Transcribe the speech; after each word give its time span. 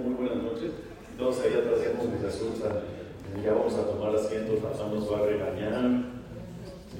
muy 0.00 0.14
buenas 0.14 0.42
noches. 0.42 0.70
Todos 1.18 1.40
ahí 1.40 1.52
atrás 1.52 1.80
mis 2.12 2.24
asuntos. 2.24 2.68
Ya 3.44 3.52
vamos 3.52 3.74
a 3.74 3.86
tomar 3.86 4.14
asientos, 4.14 4.58
pasamos 4.60 5.00
nos 5.00 5.12
va 5.12 5.18
a 5.18 5.26
regañar. 5.26 5.90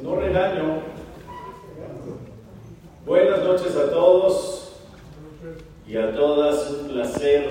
No 0.02 0.16
regaño. 0.16 0.82
Buenas 3.06 3.42
noches 3.42 3.76
a 3.76 3.90
todos 3.90 4.72
y 5.86 5.96
a 5.96 6.14
todas. 6.14 6.70
Un 6.70 6.88
placer 6.88 7.50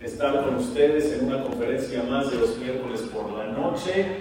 estar 0.00 0.44
con 0.44 0.56
ustedes 0.56 1.12
en 1.18 1.26
una 1.26 1.42
conferencia 1.42 2.02
más 2.04 2.30
de 2.30 2.36
los 2.36 2.58
miércoles 2.58 3.00
por 3.12 3.32
la 3.32 3.46
noche. 3.46 4.18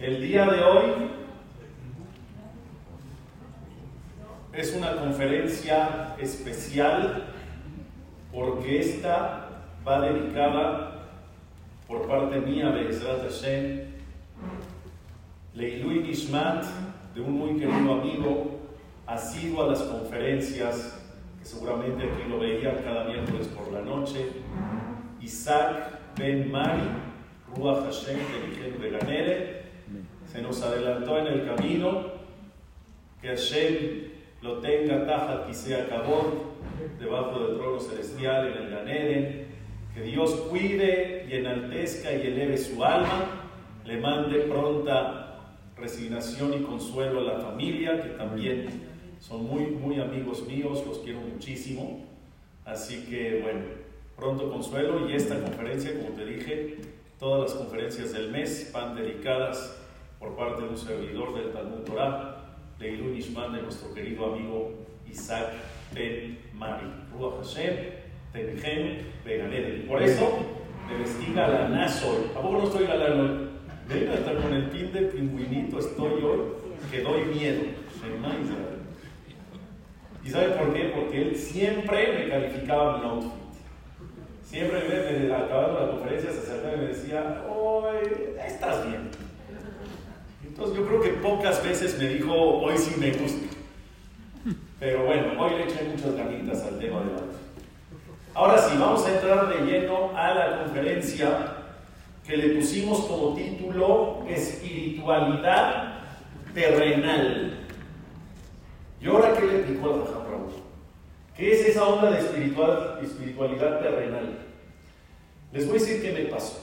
El 0.00 0.20
día 0.20 0.46
de 0.46 0.62
hoy 0.62 1.10
es 4.52 4.74
una 4.74 4.96
conferencia 4.96 6.16
especial 6.18 7.31
porque 8.32 8.80
esta 8.80 9.48
va 9.86 10.00
dedicada 10.00 11.08
por 11.86 12.06
parte 12.06 12.40
mía, 12.40 12.70
Be'ezrat 12.70 13.22
Hashem, 13.22 13.92
Leilui 15.54 16.00
Nishmat, 16.00 16.64
de 17.14 17.20
un 17.20 17.32
muy 17.32 17.60
querido 17.60 17.92
amigo, 17.92 18.60
asiduo 19.06 19.64
a 19.64 19.68
las 19.68 19.82
conferencias, 19.82 20.98
que 21.38 21.44
seguramente 21.44 22.04
aquí 22.04 22.28
lo 22.28 22.38
veía 22.38 22.82
cada 22.82 23.04
miércoles 23.04 23.48
por 23.48 23.70
la 23.72 23.82
noche, 23.82 24.30
Isaac 25.20 26.00
Ben 26.16 26.50
Mari, 26.50 26.88
Ruach 27.54 27.84
Hashem, 27.84 28.18
de 28.18 28.78
Beganere, 28.78 29.62
se 30.26 30.40
nos 30.40 30.62
adelantó 30.62 31.18
en 31.18 31.26
el 31.26 31.44
camino, 31.44 32.12
que 33.20 33.28
Hashem 33.28 34.12
lo 34.40 34.58
tenga 34.58 35.06
Tajat 35.06 35.46
Kisea 35.46 35.88
Kabot, 35.88 36.51
debajo 36.98 37.40
del 37.40 37.56
trono 37.56 37.80
celestial 37.80 38.48
en 38.48 38.62
el 38.64 38.70
Ganeden, 38.70 39.46
que 39.94 40.02
Dios 40.02 40.30
cuide 40.48 41.26
y 41.28 41.34
enaltezca 41.34 42.12
y 42.12 42.26
eleve 42.26 42.56
su 42.56 42.82
alma, 42.84 43.26
le 43.84 44.00
mande 44.00 44.40
pronta 44.40 45.22
resignación 45.76 46.54
y 46.54 46.62
consuelo 46.62 47.20
a 47.20 47.22
la 47.24 47.40
familia, 47.40 48.00
que 48.00 48.10
también 48.10 48.68
son 49.18 49.46
muy, 49.46 49.66
muy 49.66 50.00
amigos 50.00 50.46
míos, 50.46 50.82
los 50.86 50.98
quiero 50.98 51.20
muchísimo. 51.20 52.04
Así 52.64 53.04
que, 53.08 53.40
bueno, 53.42 53.60
pronto 54.16 54.50
consuelo 54.50 55.08
y 55.08 55.14
esta 55.14 55.40
conferencia, 55.40 55.92
como 55.94 56.14
te 56.14 56.24
dije, 56.24 56.76
todas 57.18 57.50
las 57.50 57.58
conferencias 57.58 58.12
del 58.12 58.30
mes 58.30 58.70
van 58.72 58.94
dedicadas 58.94 59.78
por 60.18 60.36
parte 60.36 60.62
de 60.62 60.68
un 60.68 60.78
servidor 60.78 61.34
del 61.34 61.52
Talmud 61.52 61.80
Torah, 61.80 62.44
Leilun 62.78 63.16
Ishman, 63.16 63.52
de 63.52 63.62
nuestro 63.62 63.92
querido 63.92 64.32
amigo 64.32 64.72
Isaac 65.10 65.52
Ben 65.94 66.38
Mari. 66.62 66.86
Ruach 67.12 67.42
Hashem, 67.42 67.76
Beganede. 69.24 69.84
Por 69.88 70.02
eso 70.02 70.38
me 70.88 70.98
vestí 70.98 71.32
galanazo 71.34 72.10
hoy. 72.10 72.30
¿A 72.36 72.40
poco 72.40 72.58
no 72.58 72.64
estoy 72.64 72.86
galán 72.86 73.20
hoy? 73.20 73.48
Ven 73.88 74.08
hasta 74.10 74.40
con 74.40 74.52
el 74.54 74.70
pin 74.70 74.92
de 74.92 75.02
pingüinito 75.02 75.78
estoy 75.80 76.22
hoy, 76.22 76.40
que 76.90 77.00
doy 77.00 77.24
miedo. 77.24 77.62
¿Y 80.24 80.30
sabe 80.30 80.50
por 80.50 80.72
qué? 80.72 80.92
Porque 80.94 81.22
él 81.22 81.36
siempre 81.36 82.16
me 82.16 82.28
calificaba 82.28 82.98
mi 82.98 83.04
outfit. 83.06 83.32
Siempre 84.44 84.80
vez 84.82 85.32
acabando 85.32 85.80
la 85.80 85.90
conferencia 85.92 86.30
se 86.30 86.38
acercaba 86.38 86.74
y 86.74 86.78
me 86.78 86.86
decía, 86.88 87.42
hoy 87.48 87.96
estás 88.46 88.86
bien. 88.86 89.10
Entonces 90.46 90.76
yo 90.76 90.86
creo 90.86 91.00
que 91.00 91.08
pocas 91.14 91.64
veces 91.64 91.98
me 91.98 92.08
dijo, 92.08 92.32
hoy 92.32 92.78
sí 92.78 92.94
me 93.00 93.10
gusta. 93.12 93.51
Pero 94.82 95.04
bueno, 95.04 95.40
hoy 95.40 95.52
le 95.52 95.62
eché 95.62 95.84
muchas 95.84 96.16
ganitas 96.16 96.64
al 96.64 96.76
tema 96.80 97.02
de 97.02 97.14
hoy. 97.14 97.30
Ahora 98.34 98.58
sí, 98.58 98.76
vamos 98.76 99.06
a 99.06 99.14
entrar 99.14 99.48
de 99.48 99.64
lleno 99.64 100.10
a 100.16 100.34
la 100.34 100.64
conferencia 100.64 101.54
que 102.26 102.36
le 102.36 102.56
pusimos 102.56 102.98
como 103.02 103.36
título 103.36 104.24
Espiritualidad 104.28 106.00
terrenal. 106.52 107.60
¿Y 109.00 109.06
ahora 109.06 109.34
qué 109.36 109.46
le 109.46 109.58
explicó 109.58 109.94
al 109.94 110.00
Prabhu? 110.02 110.50
¿Qué 111.36 111.52
es 111.52 111.64
esa 111.68 111.86
onda 111.86 112.10
de 112.10 112.18
espiritual, 112.18 112.98
espiritualidad 113.04 113.78
terrenal? 113.78 114.36
Les 115.52 115.64
voy 115.68 115.76
a 115.76 115.80
decir 115.80 116.02
qué 116.02 116.10
me 116.10 116.28
pasó. 116.28 116.58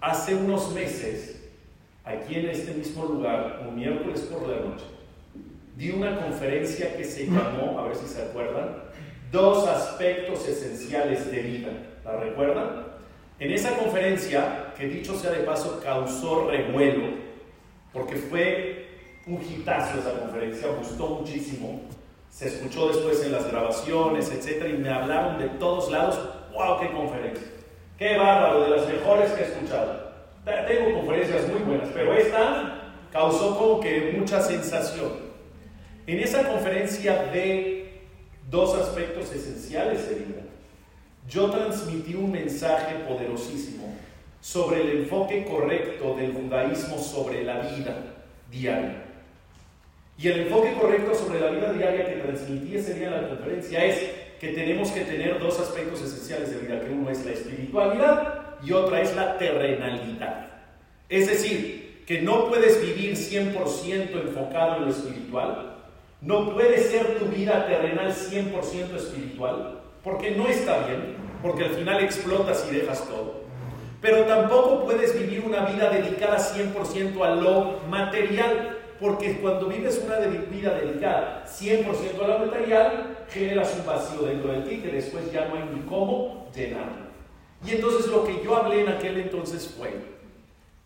Hace 0.00 0.34
unos 0.34 0.72
meses, 0.72 1.48
aquí 2.04 2.34
en 2.34 2.46
este 2.46 2.74
mismo 2.74 3.04
lugar, 3.04 3.64
un 3.68 3.76
miércoles 3.76 4.22
por 4.22 4.48
la 4.48 4.56
noche, 4.68 4.86
di 5.76 5.90
una 5.90 6.20
conferencia 6.20 6.96
que 6.96 7.04
se 7.04 7.26
llamó, 7.26 7.78
a 7.78 7.84
ver 7.88 7.96
si 7.96 8.06
se 8.06 8.22
acuerdan, 8.22 8.92
Dos 9.32 9.66
aspectos 9.66 10.46
esenciales 10.46 11.32
de 11.32 11.40
vida. 11.40 11.70
¿La 12.04 12.18
recuerdan? 12.18 12.84
En 13.38 13.50
esa 13.50 13.78
conferencia, 13.78 14.74
que 14.76 14.86
dicho 14.86 15.18
sea 15.18 15.30
de 15.30 15.38
paso, 15.38 15.80
causó 15.82 16.50
revuelo, 16.50 17.14
porque 17.94 18.16
fue 18.16 18.88
un 19.26 19.40
hitazo 19.40 20.00
esa 20.00 20.20
conferencia, 20.20 20.68
gustó 20.78 21.08
muchísimo. 21.08 21.80
Se 22.28 22.48
escuchó 22.48 22.88
después 22.88 23.24
en 23.24 23.32
las 23.32 23.50
grabaciones, 23.50 24.30
etcétera, 24.30 24.68
y 24.68 24.76
me 24.76 24.90
hablaron 24.90 25.38
de 25.38 25.48
todos 25.58 25.90
lados. 25.90 26.20
¡Wow! 26.52 26.80
¡Qué 26.80 26.92
conferencia! 26.92 27.48
¡Qué 27.96 28.18
bárbaro! 28.18 28.64
De 28.64 28.68
las 28.76 28.86
mejores 28.86 29.30
que 29.30 29.44
he 29.44 29.46
escuchado. 29.46 30.12
Tengo 30.44 31.00
conferencias 31.00 31.48
muy 31.48 31.60
buenas, 31.60 31.88
pero 31.94 32.12
esta 32.12 32.92
causó 33.10 33.56
como 33.56 33.80
que 33.80 34.14
mucha 34.18 34.42
sensación. 34.42 35.31
En 36.06 36.18
esa 36.18 36.48
conferencia 36.48 37.24
de 37.32 38.00
dos 38.50 38.74
aspectos 38.74 39.32
esenciales 39.32 40.08
de 40.08 40.14
vida, 40.16 40.42
yo 41.28 41.48
transmití 41.50 42.14
un 42.14 42.32
mensaje 42.32 42.96
poderosísimo 43.08 43.94
sobre 44.40 44.80
el 44.80 45.02
enfoque 45.02 45.44
correcto 45.44 46.16
del 46.16 46.32
judaísmo 46.32 46.98
sobre 46.98 47.44
la 47.44 47.60
vida 47.60 47.96
diaria. 48.50 49.04
Y 50.18 50.28
el 50.28 50.40
enfoque 50.40 50.74
correcto 50.74 51.14
sobre 51.14 51.40
la 51.40 51.50
vida 51.50 51.72
diaria 51.72 52.06
que 52.06 52.20
transmití 52.20 52.76
ese 52.76 52.94
día 52.94 53.06
en 53.06 53.22
la 53.22 53.28
conferencia 53.28 53.84
es 53.84 54.10
que 54.40 54.48
tenemos 54.48 54.90
que 54.90 55.02
tener 55.02 55.38
dos 55.38 55.60
aspectos 55.60 56.02
esenciales 56.02 56.50
de 56.50 56.66
vida, 56.66 56.80
que 56.80 56.90
uno 56.90 57.10
es 57.10 57.24
la 57.24 57.32
espiritualidad 57.32 58.56
y 58.64 58.72
otra 58.72 59.00
es 59.00 59.14
la 59.14 59.38
terrenalidad. 59.38 60.48
Es 61.08 61.28
decir, 61.28 62.02
que 62.06 62.20
no 62.20 62.48
puedes 62.48 62.82
vivir 62.82 63.14
100% 63.14 64.20
enfocado 64.20 64.76
en 64.76 64.86
lo 64.86 64.90
espiritual, 64.90 65.71
no 66.22 66.54
puede 66.54 66.78
ser 66.78 67.18
tu 67.18 67.26
vida 67.26 67.66
terrenal 67.66 68.12
100% 68.12 68.94
espiritual, 68.94 69.80
porque 70.04 70.30
no 70.30 70.46
está 70.46 70.86
bien, 70.86 71.16
porque 71.42 71.64
al 71.64 71.70
final 71.70 72.02
explotas 72.02 72.66
y 72.70 72.76
dejas 72.76 73.04
todo. 73.08 73.42
Pero 74.00 74.24
tampoco 74.24 74.84
puedes 74.84 75.18
vivir 75.18 75.44
una 75.44 75.66
vida 75.66 75.90
dedicada 75.90 76.38
100% 76.38 77.24
a 77.24 77.34
lo 77.34 77.80
material, 77.88 78.78
porque 79.00 79.38
cuando 79.38 79.66
vives 79.66 80.00
una 80.04 80.18
vida 80.18 80.74
dedicada 80.74 81.44
100% 81.44 82.22
a 82.22 82.28
lo 82.28 82.46
material, 82.46 83.24
generas 83.28 83.74
un 83.78 83.84
vacío 83.84 84.22
dentro 84.22 84.52
de 84.52 84.60
ti 84.60 84.76
que 84.78 84.92
después 84.92 85.32
ya 85.32 85.48
no 85.48 85.56
hay 85.56 85.68
ni 85.74 85.80
cómo 85.82 86.48
llenarlo. 86.54 87.10
Y 87.64 87.72
entonces 87.72 88.06
lo 88.08 88.24
que 88.24 88.42
yo 88.44 88.56
hablé 88.56 88.82
en 88.82 88.88
aquel 88.88 89.18
entonces 89.18 89.74
fue 89.76 89.92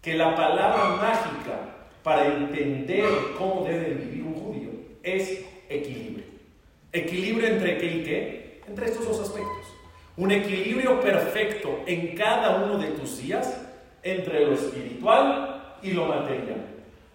que 0.01 0.15
la 0.15 0.35
palabra 0.35 0.97
mágica 0.97 1.59
para 2.03 2.27
entender 2.27 3.07
cómo 3.39 3.65
debe 3.65 3.95
vivir 3.95 4.23
un 4.25 4.35
es 5.07 5.45
equilibrio. 5.69 6.25
¿Equilibrio 6.93 7.49
entre 7.49 7.79
qué 7.79 7.87
y 7.87 8.03
qué? 8.03 8.61
Entre 8.67 8.87
estos 8.87 9.07
dos 9.07 9.21
aspectos. 9.21 9.65
Un 10.17 10.33
equilibrio 10.33 11.01
perfecto 11.01 11.81
en 11.87 12.17
cada 12.17 12.65
uno 12.65 12.79
de 12.79 12.89
tus 12.89 13.23
días 13.23 13.63
entre 14.03 14.47
lo 14.47 14.55
espiritual 14.55 15.77
y 15.83 15.93
lo 15.93 16.07
material. 16.07 16.67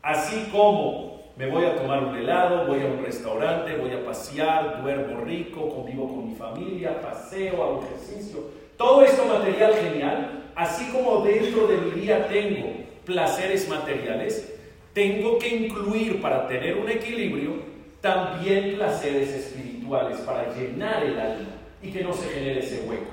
Así 0.01 0.47
como 0.51 1.33
me 1.35 1.47
voy 1.47 1.65
a 1.65 1.75
tomar 1.75 2.03
un 2.03 2.15
helado, 2.15 2.67
voy 2.67 2.81
a 2.81 2.85
un 2.85 3.03
restaurante, 3.03 3.75
voy 3.75 3.91
a 3.91 4.05
pasear, 4.05 4.81
duermo 4.81 5.21
rico, 5.21 5.69
convivo 5.69 6.07
con 6.07 6.29
mi 6.29 6.35
familia, 6.35 7.01
paseo, 7.01 7.63
hago 7.63 7.83
ejercicio. 7.83 8.39
Todo 8.77 9.03
esto 9.03 9.25
material 9.25 9.73
genial, 9.73 10.51
así 10.55 10.91
como 10.91 11.23
dentro 11.25 11.67
de 11.67 11.77
mi 11.77 12.01
día 12.01 12.27
tengo 12.27 12.73
placeres 13.05 13.67
materiales, 13.67 14.53
tengo 14.93 15.37
que 15.39 15.49
incluir 15.49 16.21
para 16.21 16.47
tener 16.47 16.77
un 16.77 16.89
equilibrio 16.89 17.70
también 18.01 18.75
placeres 18.75 19.29
espirituales 19.29 20.17
para 20.19 20.53
llenar 20.55 21.03
el 21.03 21.19
alma 21.19 21.49
y 21.81 21.91
que 21.91 22.03
no 22.03 22.13
se 22.13 22.27
genere 22.29 22.59
ese 22.59 22.81
hueco. 22.87 23.11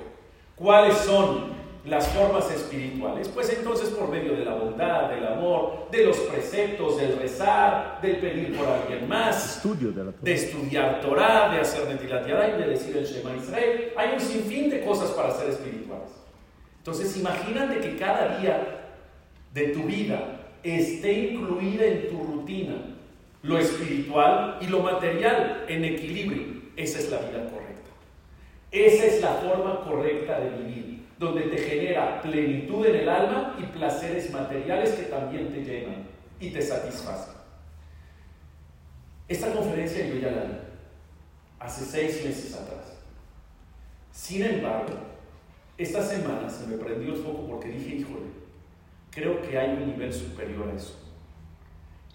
¿Cuáles 0.57 0.97
son 0.99 1.59
las 1.85 2.09
formas 2.09 2.51
espirituales? 2.51 3.29
Pues 3.29 3.53
entonces 3.53 3.91
por 3.91 4.09
medio 4.09 4.35
de 4.35 4.45
la 4.45 4.55
bondad, 4.55 5.11
del 5.11 5.27
amor, 5.27 5.89
de 5.91 6.07
los 6.07 6.17
preceptos, 6.17 6.99
del 6.99 7.19
rezar, 7.19 8.01
del 8.03 8.17
pedir 8.17 8.57
por 8.57 8.67
alguien 8.67 9.07
más, 9.07 9.63
de, 10.23 10.33
estudiar 10.33 11.01
Torah, 11.01 11.51
de 11.53 11.61
hacer 11.61 11.87
Netilat 11.87 12.27
y 12.27 12.63
de 12.63 12.69
decir 12.69 12.97
el 12.97 13.05
Shema 13.05 13.37
Israel. 13.37 13.93
Hay 13.97 14.15
un 14.15 14.21
sinfín 14.21 14.71
de 14.71 14.85
cosas 14.85 15.11
para 15.11 15.33
ser 15.33 15.51
espirituales. 15.51 16.11
Entonces 16.79 17.17
imagínate 17.19 17.81
que 17.81 17.97
cada 17.97 18.39
día 18.39 18.95
de 19.53 19.69
tu 19.69 19.83
vida 19.83 20.41
esté 20.63 21.13
incluida 21.13 21.85
en 21.85 22.09
tu 22.09 22.23
rutina 22.23 22.98
lo 23.43 23.59
espiritual 23.59 24.59
y 24.61 24.67
lo 24.67 24.81
material 24.81 25.65
en 25.69 25.85
equilibrio. 25.85 26.63
Esa 26.77 26.99
es 26.99 27.11
la 27.11 27.19
vida 27.19 27.51
correcta. 27.51 27.91
Esa 28.71 29.07
es 29.07 29.21
la 29.23 29.35
forma 29.35 29.81
correcta 29.81 30.41
de 30.41 30.51
vivir, 30.63 31.07
donde 31.19 31.43
te 31.43 31.59
genera 31.59 32.21
plenitud 32.23 32.87
en 32.87 32.97
el 32.97 33.09
alma 33.09 33.57
y 33.59 33.63
placeres 33.65 34.31
materiales 34.31 34.91
que 34.91 35.05
también 35.05 35.51
te 35.51 35.65
llenan 35.65 36.07
y 36.41 36.51
te 36.51 36.63
satisfacen. 36.63 37.35
Esta 39.27 39.53
conferencia 39.53 40.07
yo 40.07 40.17
ya 40.17 40.31
la 40.31 40.45
di 40.45 40.55
hace 41.61 41.85
seis 41.85 42.25
meses 42.25 42.55
atrás. 42.55 42.97
Sin 44.13 44.43
embargo, 44.43 44.95
esta 45.77 46.03
semana 46.03 46.49
se 46.49 46.67
me 46.67 46.77
prendió 46.77 47.15
el 47.15 47.23
foco 47.23 47.47
porque 47.47 47.69
dije, 47.69 47.97
híjole, 47.97 48.27
creo 49.11 49.43
que 49.43 49.59
hay 49.59 49.71
un 49.71 49.87
nivel 49.87 50.13
superior 50.13 50.69
a 50.69 50.77
eso. 50.77 51.08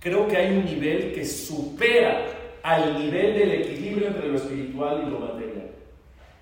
Creo 0.03 0.27
que 0.27 0.35
hay 0.35 0.57
un 0.57 0.65
nivel 0.65 1.13
que 1.13 1.25
supera 1.25 2.25
al 2.61 2.99
nivel 2.99 3.35
del 3.35 3.51
equilibrio 3.53 4.07
entre 4.07 4.27
lo 4.27 4.35
espiritual 4.35 5.05
y 5.07 5.09
lo 5.09 5.19
material. 5.19 5.71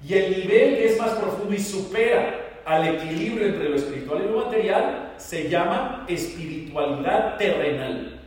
Y 0.03 0.13
el 0.15 0.31
nivel 0.31 0.77
que 0.77 0.87
es 0.87 0.99
más 0.99 1.11
profundo 1.11 1.53
y 1.53 1.59
supera 1.59 2.63
al 2.65 2.87
equilibrio 2.87 3.45
entre 3.45 3.69
lo 3.69 3.75
espiritual 3.75 4.23
y 4.23 4.31
lo 4.31 4.45
material 4.45 5.13
se 5.17 5.47
llama 5.47 6.07
espiritualidad 6.09 7.37
terrenal. 7.37 8.19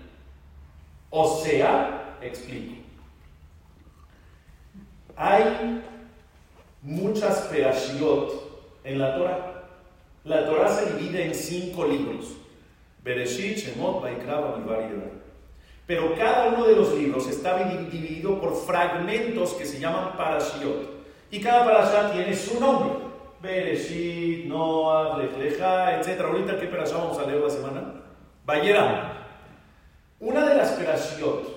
O 1.10 1.40
sea, 1.40 2.16
explico. 2.22 2.76
Hay 5.16 5.82
muchas 6.80 7.38
perashiot 7.50 8.82
en 8.84 8.98
la 9.00 9.16
Torah. 9.16 9.64
La 10.22 10.46
Torah 10.46 10.68
se 10.68 10.94
divide 10.94 11.26
en 11.26 11.34
cinco 11.34 11.86
libros. 11.86 12.36
Bereshit, 13.02 13.58
Shemot, 13.58 14.00
Vaikra, 14.00 14.40
y 14.80 15.23
pero 15.86 16.14
cada 16.14 16.48
uno 16.48 16.64
de 16.66 16.76
los 16.76 16.94
libros 16.94 17.28
está 17.28 17.58
dividido 17.58 18.40
por 18.40 18.56
fragmentos 18.56 19.52
que 19.52 19.66
se 19.66 19.78
llaman 19.78 20.16
parashiot. 20.16 20.94
Y 21.30 21.40
cada 21.40 21.64
parashá 21.64 22.12
tiene 22.12 22.34
su 22.34 22.58
nombre. 22.58 23.04
Bereshit, 23.42 24.46
Noah, 24.46 25.18
Lechleja, 25.18 26.00
etc. 26.00 26.20
Ahorita, 26.22 26.58
¿qué 26.58 26.66
parashá 26.66 26.96
vamos 26.96 27.18
a 27.18 27.26
leer 27.26 27.42
la 27.42 27.50
semana? 27.50 27.94
Bayera. 28.46 29.26
Una 30.20 30.46
de 30.46 30.54
las 30.54 30.70
parashiot 30.70 31.54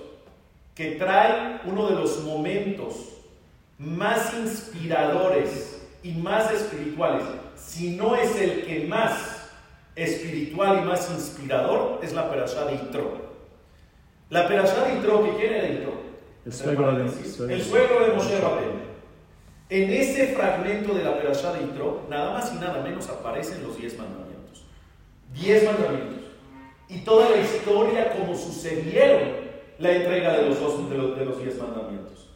que 0.76 0.92
trae 0.92 1.62
uno 1.66 1.88
de 1.88 1.96
los 1.96 2.24
momentos 2.24 3.14
más 3.80 4.34
inspiradores 4.34 5.88
y 6.04 6.12
más 6.12 6.52
espirituales, 6.52 7.24
si 7.56 7.96
no 7.96 8.16
es 8.16 8.36
el 8.36 8.66
que 8.66 8.86
más 8.88 9.50
espiritual 9.96 10.80
y 10.82 10.86
más 10.86 11.10
inspirador, 11.10 12.00
es 12.04 12.14
la 12.14 12.30
parashá 12.30 12.66
de 12.66 12.76
Itro. 12.76 13.27
La 14.30 14.48
perashá 14.48 14.86
de 14.86 14.96
Intro, 14.96 15.24
¿que 15.24 15.38
quién 15.38 15.54
era 15.54 15.68
Intro? 15.68 15.94
El 16.46 16.54
suegro 16.54 16.92
de, 16.94 17.04
el 17.04 17.64
suegro 17.64 18.06
de 18.06 18.14
Moshe 18.14 18.40
Rabbeinu. 18.40 18.88
En 19.70 19.90
ese 19.92 20.28
fragmento 20.28 20.94
de 20.94 21.04
la 21.04 21.18
perashá 21.18 21.54
de 21.54 21.62
Intro, 21.62 22.06
nada 22.10 22.34
más 22.34 22.54
y 22.54 22.56
nada 22.56 22.82
menos 22.82 23.10
aparecen 23.10 23.64
los 23.64 23.78
diez 23.78 23.98
mandamientos. 23.98 24.66
Diez 25.34 25.66
mandamientos. 25.66 26.32
Y 26.90 27.00
toda 27.00 27.30
la 27.30 27.38
historia 27.38 28.14
como 28.14 28.36
sucedieron 28.36 29.48
la 29.80 29.92
entrega 29.92 30.38
de 30.38 30.50
los, 30.50 30.60
dos, 30.60 30.90
de 30.90 30.98
los, 30.98 31.18
de 31.18 31.26
los 31.26 31.42
diez 31.42 31.58
mandamientos. 31.58 32.30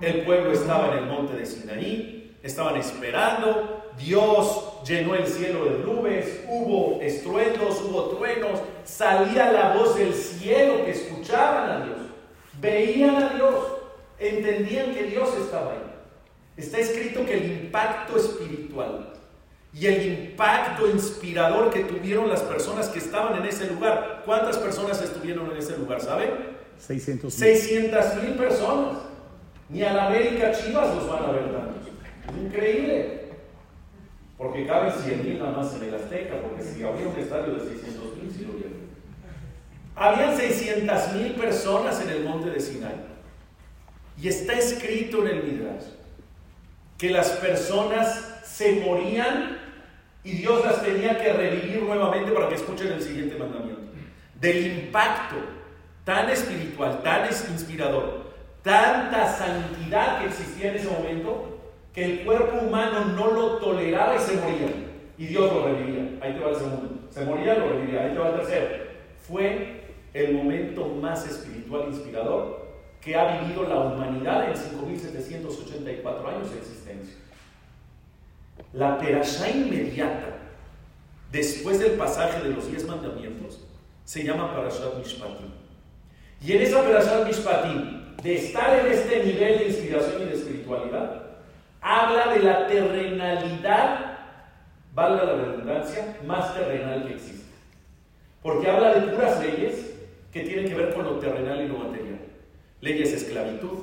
El 0.00 0.22
pueblo 0.22 0.52
estaba 0.52 0.92
en 0.92 0.98
el 0.98 1.06
monte 1.06 1.36
de 1.36 1.44
Sinaí, 1.44 2.17
estaban 2.48 2.76
esperando, 2.76 3.84
Dios 3.96 4.84
llenó 4.86 5.14
el 5.14 5.26
cielo 5.26 5.64
de 5.64 5.78
nubes, 5.78 6.44
hubo 6.48 7.00
estruendos, 7.00 7.80
hubo 7.82 8.04
truenos, 8.10 8.60
salía 8.84 9.52
la 9.52 9.74
voz 9.74 9.96
del 9.96 10.14
cielo 10.14 10.84
que 10.84 10.92
escuchaban 10.92 11.70
a 11.70 11.84
Dios, 11.84 11.98
veían 12.60 13.16
a 13.22 13.28
Dios, 13.34 13.54
entendían 14.18 14.94
que 14.94 15.04
Dios 15.04 15.28
estaba 15.36 15.72
ahí. 15.72 15.78
Está 16.56 16.78
escrito 16.78 17.24
que 17.24 17.34
el 17.34 17.52
impacto 17.64 18.16
espiritual 18.16 19.12
y 19.72 19.86
el 19.86 20.06
impacto 20.06 20.88
inspirador 20.88 21.70
que 21.70 21.84
tuvieron 21.84 22.28
las 22.28 22.40
personas 22.40 22.88
que 22.88 22.98
estaban 22.98 23.36
en 23.40 23.46
ese 23.46 23.68
lugar. 23.68 24.22
¿Cuántas 24.24 24.56
personas 24.56 25.00
estuvieron 25.00 25.50
en 25.52 25.56
ese 25.56 25.76
lugar? 25.76 26.00
¿Saben? 26.00 26.30
600 27.30 28.22
mil 28.22 28.32
personas. 28.34 28.98
Ni 29.68 29.82
a 29.82 29.92
la 29.92 30.06
América 30.06 30.50
Chivas 30.52 30.94
los 30.94 31.08
van 31.08 31.24
a 31.24 31.32
ver 31.32 31.52
tantos. 31.52 31.88
Increíble. 32.36 33.18
Porque 34.36 34.66
caben 34.66 34.92
100 34.92 35.24
mil 35.24 35.38
nada 35.38 35.52
más 35.52 35.74
en 35.74 35.84
el 35.84 35.94
Azteca, 35.94 36.40
porque 36.40 36.62
si 36.62 36.84
había 36.84 37.08
un 37.08 37.18
estadio 37.18 37.54
de 37.54 37.70
600 37.70 38.16
mil, 38.16 38.30
si 38.30 38.44
lo 38.44 38.52
vieron. 38.52 38.88
Habían 39.96 40.36
600 40.36 41.12
mil 41.14 41.32
personas 41.34 42.00
en 42.00 42.10
el 42.10 42.24
monte 42.24 42.50
de 42.50 42.60
Sinai. 42.60 42.94
Y 44.20 44.28
está 44.28 44.52
escrito 44.52 45.26
en 45.26 45.36
el 45.36 45.42
Midrash 45.42 45.84
que 46.96 47.10
las 47.10 47.30
personas 47.30 48.40
se 48.44 48.80
morían 48.80 49.58
y 50.24 50.32
Dios 50.32 50.64
las 50.64 50.82
tenía 50.82 51.16
que 51.18 51.32
revivir 51.32 51.82
nuevamente 51.82 52.32
para 52.32 52.48
que 52.48 52.56
escuchen 52.56 52.92
el 52.92 53.02
siguiente 53.02 53.36
mandamiento. 53.36 53.82
Del 54.40 54.66
impacto 54.66 55.36
tan 56.04 56.28
espiritual, 56.30 57.02
tan 57.02 57.28
inspirador, 57.28 58.32
tanta 58.62 59.32
santidad 59.32 60.20
que 60.20 60.26
existía 60.26 60.70
en 60.70 60.76
ese 60.76 60.88
momento, 60.88 61.57
que 61.92 62.04
el 62.04 62.24
cuerpo 62.24 62.58
humano 62.66 63.04
no 63.16 63.30
lo 63.32 63.56
toleraba 63.58 64.16
y 64.16 64.18
se 64.18 64.36
moría. 64.36 64.68
Y 65.16 65.26
Dios 65.26 65.52
lo 65.52 65.64
revivía. 65.64 66.18
Ahí 66.20 66.34
te 66.34 66.40
va 66.40 66.50
el 66.50 66.56
segundo. 66.56 67.08
Se 67.10 67.24
moría, 67.24 67.54
lo 67.54 67.70
revivía. 67.70 68.04
Ahí 68.04 68.12
te 68.12 68.18
va 68.18 68.28
el 68.28 68.36
tercero. 68.36 68.68
Fue 69.26 69.80
el 70.14 70.34
momento 70.34 70.86
más 70.86 71.26
espiritual 71.26 71.82
e 71.86 71.88
inspirador 71.88 72.68
que 73.00 73.16
ha 73.16 73.40
vivido 73.40 73.64
la 73.64 73.80
humanidad 73.80 74.48
en 74.48 74.54
5.784 74.54 76.28
años 76.28 76.52
de 76.52 76.58
existencia. 76.58 77.16
La 78.72 78.98
perashá 78.98 79.50
inmediata, 79.50 80.36
después 81.30 81.78
del 81.78 81.92
pasaje 81.92 82.42
de 82.42 82.54
los 82.54 82.68
diez 82.68 82.86
mandamientos, 82.86 83.64
se 84.04 84.24
llama 84.24 84.52
Parashat 84.54 84.96
Mishpatim. 84.98 85.50
Y 86.44 86.52
en 86.52 86.62
esa 86.62 86.82
Parashat 86.82 87.26
Mishpatim, 87.26 88.16
de 88.22 88.36
estar 88.36 88.78
en 88.80 88.92
este 88.92 89.24
nivel 89.24 89.58
de 89.58 89.66
inspiración 89.68 90.22
y 90.22 90.24
de 90.26 90.34
espiritualidad, 90.34 91.27
habla 91.88 92.34
de 92.34 92.40
la 92.40 92.66
terrenalidad, 92.66 94.18
valga 94.94 95.24
la 95.24 95.32
redundancia, 95.32 96.18
más 96.26 96.54
terrenal 96.54 97.06
que 97.06 97.14
existe. 97.14 97.46
Porque 98.42 98.70
habla 98.70 98.94
de 98.94 99.12
puras 99.12 99.40
leyes 99.40 99.94
que 100.30 100.40
tienen 100.40 100.68
que 100.68 100.74
ver 100.74 100.92
con 100.92 101.04
lo 101.04 101.12
terrenal 101.18 101.62
y 101.62 101.68
lo 101.68 101.78
material. 101.78 102.18
Leyes 102.82 103.10
de 103.10 103.16
esclavitud, 103.16 103.78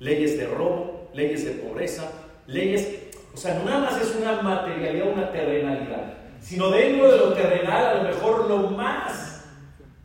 leyes 0.00 0.36
de 0.36 0.46
robo, 0.48 1.08
leyes 1.14 1.44
de 1.44 1.52
pobreza, 1.52 2.10
leyes... 2.48 3.00
O 3.32 3.36
sea, 3.36 3.54
nada 3.64 3.90
más 3.90 4.00
es 4.00 4.14
una 4.16 4.42
materialidad, 4.42 5.12
una 5.12 5.30
terrenalidad, 5.30 6.14
sino 6.40 6.70
dentro 6.70 7.10
de 7.10 7.18
lo 7.18 7.32
terrenal 7.34 7.86
a 7.86 7.94
lo 7.94 8.02
mejor 8.02 8.48
lo 8.48 8.70
más 8.70 9.44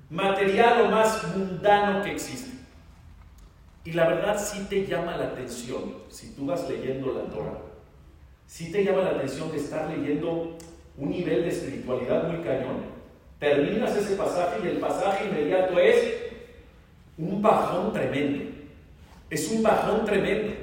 material, 0.09 0.83
lo 0.83 0.89
más 0.89 1.35
mundano 1.35 2.03
que 2.03 2.11
existe. 2.11 2.48
Y 3.89 3.93
la 3.93 4.07
verdad 4.07 4.39
sí 4.39 4.67
te 4.69 4.85
llama 4.85 5.17
la 5.17 5.29
atención, 5.29 5.95
si 6.09 6.35
tú 6.35 6.45
vas 6.45 6.69
leyendo 6.69 7.11
la 7.11 7.23
Torah, 7.33 7.57
sí 8.45 8.71
te 8.71 8.83
llama 8.83 9.01
la 9.01 9.09
atención 9.09 9.51
de 9.51 9.57
estar 9.57 9.89
leyendo 9.89 10.55
un 10.95 11.09
nivel 11.09 11.41
de 11.41 11.49
espiritualidad 11.49 12.27
muy 12.27 12.43
cañón. 12.43 12.83
Terminas 13.39 13.95
ese 13.97 14.15
pasaje 14.15 14.59
y 14.63 14.67
el 14.67 14.77
pasaje 14.77 15.25
inmediato 15.25 15.79
es 15.79 16.17
un 17.17 17.41
bajón 17.41 17.91
tremendo. 17.91 18.51
Es 19.27 19.49
un 19.49 19.63
bajón 19.63 20.05
tremendo. 20.05 20.53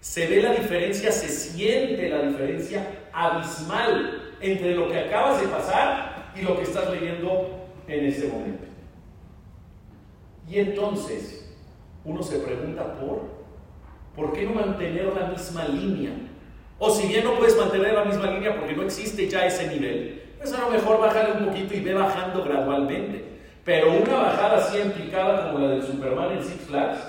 Se 0.00 0.26
ve 0.26 0.42
la 0.42 0.54
diferencia, 0.54 1.12
se 1.12 1.28
siente 1.28 2.08
la 2.08 2.22
diferencia 2.22 3.04
abismal 3.12 4.34
entre 4.40 4.74
lo 4.74 4.88
que 4.88 4.98
acabas 4.98 5.40
de 5.40 5.46
pasar 5.46 6.32
y 6.34 6.42
lo 6.42 6.56
que 6.56 6.64
estás 6.64 6.90
leyendo 6.90 7.68
en 7.86 8.04
ese 8.06 8.26
momento. 8.26 8.64
Y 10.50 10.58
entonces, 10.58 11.43
uno 12.04 12.22
se 12.22 12.38
pregunta 12.38 12.94
por, 12.94 13.22
¿por 14.14 14.32
qué 14.32 14.44
no 14.44 14.54
mantener 14.54 15.12
la 15.14 15.28
misma 15.28 15.64
línea? 15.68 16.12
O 16.78 16.90
si 16.90 17.08
bien 17.08 17.24
no 17.24 17.36
puedes 17.36 17.56
mantener 17.56 17.94
la 17.94 18.04
misma 18.04 18.26
línea 18.26 18.56
porque 18.58 18.74
no 18.74 18.82
existe 18.82 19.28
ya 19.28 19.46
ese 19.46 19.68
nivel, 19.68 20.22
pues 20.38 20.52
a 20.52 20.60
lo 20.60 20.70
mejor 20.70 21.00
bájale 21.00 21.32
un 21.32 21.46
poquito 21.46 21.74
y 21.74 21.80
ve 21.80 21.94
bajando 21.94 22.44
gradualmente. 22.44 23.24
Pero 23.64 23.92
una 23.92 24.16
bajada 24.16 24.58
así 24.58 24.78
implicada 24.78 25.50
como 25.50 25.64
la 25.64 25.70
del 25.70 25.82
Superman 25.82 26.32
en 26.32 26.44
Six 26.44 26.64
Flags, 26.64 27.00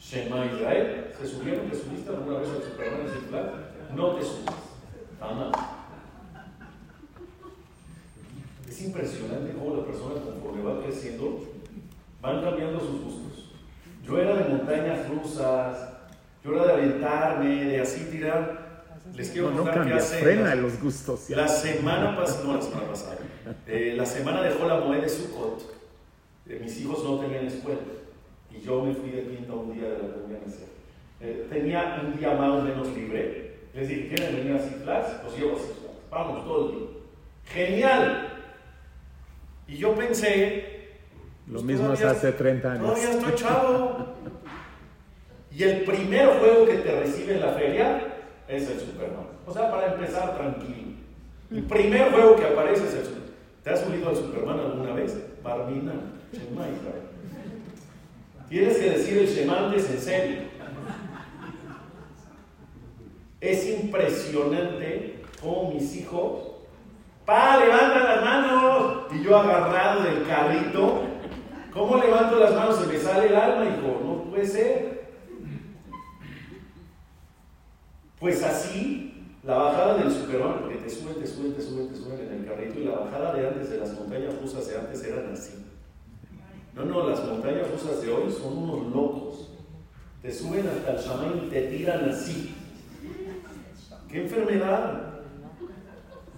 Shema 0.00 0.46
Israel, 0.46 1.12
¿se 1.18 1.26
subieron? 1.26 1.68
¿Te 1.68 1.76
subiste 1.76 2.08
alguna 2.08 2.38
vez 2.38 2.48
al 2.48 2.62
Superman 2.62 3.00
en 3.00 3.08
Six 3.08 3.26
Flags? 3.28 3.52
No 3.94 4.08
te 4.12 4.22
subiste. 4.22 4.52
Es 8.68 8.82
impresionante 8.82 9.52
cómo 9.52 9.76
la 9.76 9.84
persona 9.84 10.14
conforme 10.20 10.62
va 10.62 10.82
creciendo 10.82 11.40
van 12.20 12.42
cambiando 12.42 12.80
sus 12.80 13.02
gustos. 13.02 13.33
Yo 14.06 14.18
era 14.18 14.36
de 14.36 14.48
montañas 14.48 15.08
rusas, 15.08 15.88
yo 16.44 16.54
era 16.54 16.66
de 16.66 16.72
aventarme, 16.72 17.64
de 17.64 17.80
así 17.80 18.04
tirar. 18.10 18.64
Les 19.14 19.30
quiero 19.30 19.50
no, 19.50 19.58
contar 19.58 19.78
no 19.78 19.86
que 19.86 19.92
hace. 19.94 20.18
Frena 20.18 20.54
los 20.54 20.80
gustos. 20.80 21.30
La 21.30 21.48
semana 21.48 22.16
pasada, 22.16 22.44
no 22.44 22.54
la 22.56 22.62
semana 22.62 22.88
pasada, 22.88 23.18
eh, 23.66 23.94
la 23.96 24.06
semana 24.06 24.42
dejó 24.42 24.66
la 24.66 24.80
moeda 24.80 25.02
de 25.02 25.08
Sukkot. 25.08 25.74
Eh, 26.46 26.60
mis 26.62 26.80
hijos 26.80 27.02
no 27.04 27.20
tenían 27.20 27.46
escuela 27.46 27.80
y 28.50 28.60
yo 28.60 28.82
me 28.82 28.94
fui 28.94 29.10
de 29.10 29.22
pinta 29.22 29.54
un 29.54 29.72
día 29.72 29.88
de 29.88 29.94
la 29.94 30.14
comunidad 30.14 30.40
eh, 31.20 31.46
tenía 31.50 32.02
un 32.04 32.18
día 32.18 32.34
más 32.34 32.50
o 32.50 32.60
menos 32.60 32.88
libre 32.88 33.56
Les 33.72 33.88
dije, 33.88 34.08
¿quieren 34.08 34.36
venir 34.36 34.56
a 34.56 34.58
Flags? 34.58 35.24
Los 35.24 35.38
llevo 35.38 35.56
a 35.56 35.58
Six 35.58 35.72
Flags. 35.78 36.10
Vamos 36.10 36.44
todo 36.44 36.68
el 36.68 36.78
día. 36.78 36.88
Genial. 37.46 38.28
Y 39.66 39.76
yo 39.78 39.94
pensé, 39.94 40.73
Lo 41.46 41.54
Pues 41.54 41.64
mismo 41.64 41.92
es 41.92 42.02
hace 42.02 42.32
30 42.32 42.72
años. 42.72 42.86
todavía 42.86 43.10
estoy 43.10 43.34
chavo. 43.34 44.06
Y 45.52 45.62
el 45.62 45.84
primer 45.84 46.26
juego 46.40 46.66
que 46.66 46.74
te 46.78 47.00
recibe 47.00 47.34
en 47.34 47.40
la 47.40 47.52
feria 47.52 48.02
es 48.48 48.68
el 48.70 48.80
Superman. 48.80 49.26
O 49.46 49.52
sea, 49.52 49.70
para 49.70 49.94
empezar 49.94 50.36
tranquilo. 50.36 50.94
El 51.50 51.62
primer 51.64 52.10
juego 52.12 52.36
que 52.36 52.46
aparece 52.46 52.86
es 52.88 52.94
el 52.94 53.04
Superman. 53.04 53.30
¿Te 53.62 53.70
has 53.70 53.80
subido 53.80 54.08
al 54.08 54.16
Superman 54.16 54.58
alguna 54.58 54.92
vez? 54.94 55.16
Barbina, 55.42 55.92
Shema. 56.32 56.64
Tienes 58.48 58.76
que 58.78 58.90
decir 58.90 59.18
el 59.18 59.26
Shema 59.26 59.66
antes 59.66 59.90
en 59.90 59.98
serio. 60.00 60.38
Es 63.40 63.68
impresionante 63.68 65.22
cómo 65.42 65.72
mis 65.74 65.94
hijos, 65.96 66.42
pa, 67.26 67.58
levanta 67.58 67.98
las 68.16 68.24
manos. 68.24 68.96
Y 69.12 69.22
yo 69.22 69.38
agarrado 69.38 70.02
del 70.02 70.26
carrito, 70.26 71.02
¿cómo 71.74 71.96
levanto 71.96 72.38
las 72.38 72.54
manos? 72.54 72.76
Se 72.76 72.86
me 72.86 72.98
sale 72.98 73.26
el 73.26 73.36
alma, 73.36 73.66
hijo, 73.66 74.00
no 74.02 74.30
puede 74.30 74.46
ser. 74.46 75.04
Pues 78.18 78.42
así, 78.42 79.36
la 79.42 79.56
bajada 79.56 79.98
del 79.98 80.10
Superman, 80.10 80.60
porque 80.60 80.76
te 80.76 80.88
suben, 80.88 81.16
te 81.16 81.26
suben, 81.26 81.52
te 81.52 81.60
suben, 81.60 81.88
te 81.88 81.96
suben 81.96 82.20
en 82.20 82.32
el 82.32 82.46
carrito, 82.46 82.80
y 82.80 82.84
la 82.84 83.00
bajada 83.00 83.34
de 83.34 83.48
antes 83.48 83.68
de 83.68 83.78
las 83.78 83.92
montañas 83.92 84.40
rusas 84.40 84.66
de 84.68 84.78
antes 84.78 85.04
eran 85.04 85.32
así. 85.32 85.62
No, 86.74 86.84
no, 86.84 87.08
las 87.08 87.24
montañas 87.24 87.70
rusas 87.70 88.02
de 88.02 88.12
hoy 88.12 88.32
son 88.32 88.56
unos 88.56 88.94
locos. 88.94 89.50
Te 90.22 90.32
suben 90.32 90.66
hasta 90.66 90.92
el 90.92 91.04
chamán 91.04 91.42
y 91.46 91.50
te 91.50 91.62
tiran 91.68 92.08
así. 92.08 92.54
¿Qué 94.08 94.22
enfermedad? 94.22 95.02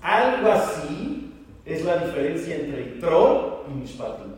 Algo 0.03 0.53
así 0.53 1.33
es 1.65 1.85
la 1.85 1.99
diferencia 1.99 2.57
entre 2.57 2.85
Tro 3.01 3.65
y 3.69 3.75
Mishpatim. 3.75 4.36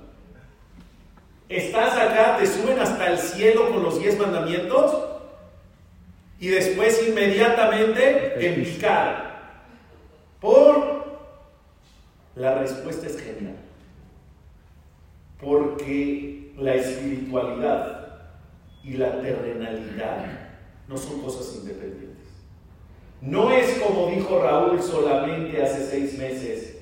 Estás 1.49 1.95
acá, 1.95 2.37
te 2.39 2.47
suben 2.47 2.79
hasta 2.79 3.07
el 3.13 3.19
cielo 3.19 3.71
con 3.73 3.83
los 3.83 3.99
diez 3.99 4.19
mandamientos 4.19 4.97
y 6.39 6.49
después 6.49 7.09
inmediatamente 7.09 8.47
en 8.47 8.63
picar. 8.63 9.29
Por 10.41 11.07
la 12.35 12.59
respuesta 12.59 13.07
es 13.07 13.21
genial. 13.21 13.57
Porque 15.41 16.53
la 16.59 16.75
espiritualidad 16.75 18.09
y 18.85 18.95
la 18.95 19.21
terrenalidad 19.21 20.27
no 20.87 20.97
son 20.99 21.23
cosas 21.23 21.57
independientes. 21.57 22.29
No 23.21 23.51
es 23.51 23.79
como 23.79 24.11
dijo 24.11 24.41
Raúl 24.41 24.83
solamente 24.83 25.63
hace 25.63 25.87
seis 25.87 26.19
meses, 26.19 26.78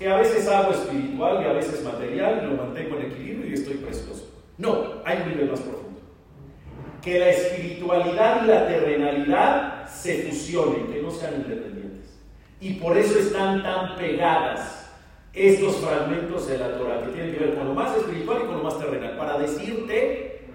que 0.00 0.08
a 0.08 0.16
veces 0.16 0.48
hago 0.48 0.72
espiritual 0.72 1.42
y 1.42 1.46
a 1.46 1.52
veces 1.52 1.84
material 1.84 2.40
y 2.42 2.46
lo 2.46 2.62
mantengo 2.62 2.96
en 2.96 3.12
equilibrio 3.12 3.50
y 3.50 3.52
estoy 3.52 3.74
precioso. 3.74 4.30
No, 4.56 4.94
hay 5.04 5.18
un 5.18 5.28
nivel 5.28 5.50
más 5.50 5.60
profundo. 5.60 6.00
Que 7.02 7.18
la 7.18 7.28
espiritualidad 7.28 8.42
y 8.42 8.46
la 8.46 8.66
terrenalidad 8.66 9.86
se 9.90 10.22
fusionen, 10.22 10.86
que 10.86 11.02
no 11.02 11.10
sean 11.10 11.34
independientes. 11.34 12.18
Y 12.62 12.74
por 12.74 12.96
eso 12.96 13.18
están 13.18 13.62
tan 13.62 13.96
pegadas 13.96 14.90
estos 15.34 15.76
fragmentos 15.76 16.48
de 16.48 16.56
la 16.56 16.78
Torah, 16.78 17.02
que 17.02 17.12
tienen 17.12 17.34
que 17.34 17.44
ver 17.44 17.54
con 17.54 17.68
lo 17.68 17.74
más 17.74 17.94
espiritual 17.94 18.38
y 18.42 18.46
con 18.46 18.56
lo 18.56 18.64
más 18.64 18.78
terrenal, 18.78 19.18
para 19.18 19.38
decirte 19.38 20.46